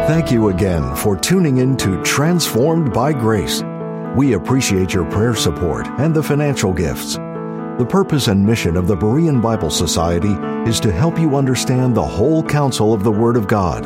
Thank 0.08 0.32
you 0.32 0.50
again 0.50 0.96
for 0.96 1.16
tuning 1.16 1.58
in 1.58 1.78
to 1.78 2.02
Transformed 2.04 2.94
by 2.94 3.12
Grace. 3.12 3.64
We 4.16 4.34
appreciate 4.34 4.94
your 4.94 5.06
prayer 5.12 5.36
support 5.36 5.88
and 6.00 6.16
the 6.16 6.24
financial 6.24 6.74
gifts. 6.74 7.16
The 7.16 7.86
purpose 7.90 8.28
and 8.28 8.46
mission 8.46 8.78
of 8.78 8.88
the 8.88 8.96
Berean 8.96 9.42
Bible 9.42 9.70
Society 9.70 10.34
is 10.70 10.80
to 10.80 10.92
help 10.92 11.20
you 11.20 11.36
understand 11.36 11.94
the 11.94 12.06
whole 12.06 12.42
counsel 12.42 12.94
of 12.94 13.04
the 13.04 13.12
Word 13.12 13.36
of 13.36 13.48
God. 13.48 13.85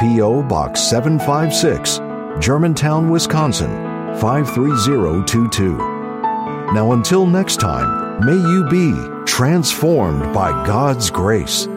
P.O. 0.00 0.42
Box 0.42 0.80
756, 0.90 2.00
Germantown, 2.44 3.08
Wisconsin 3.08 3.70
53022. 4.18 5.76
Now, 6.74 6.92
until 6.92 7.24
next 7.26 7.60
time, 7.60 8.20
may 8.26 8.34
you 8.34 8.68
be 8.68 8.92
transformed 9.24 10.34
by 10.34 10.50
God's 10.66 11.08
grace. 11.10 11.68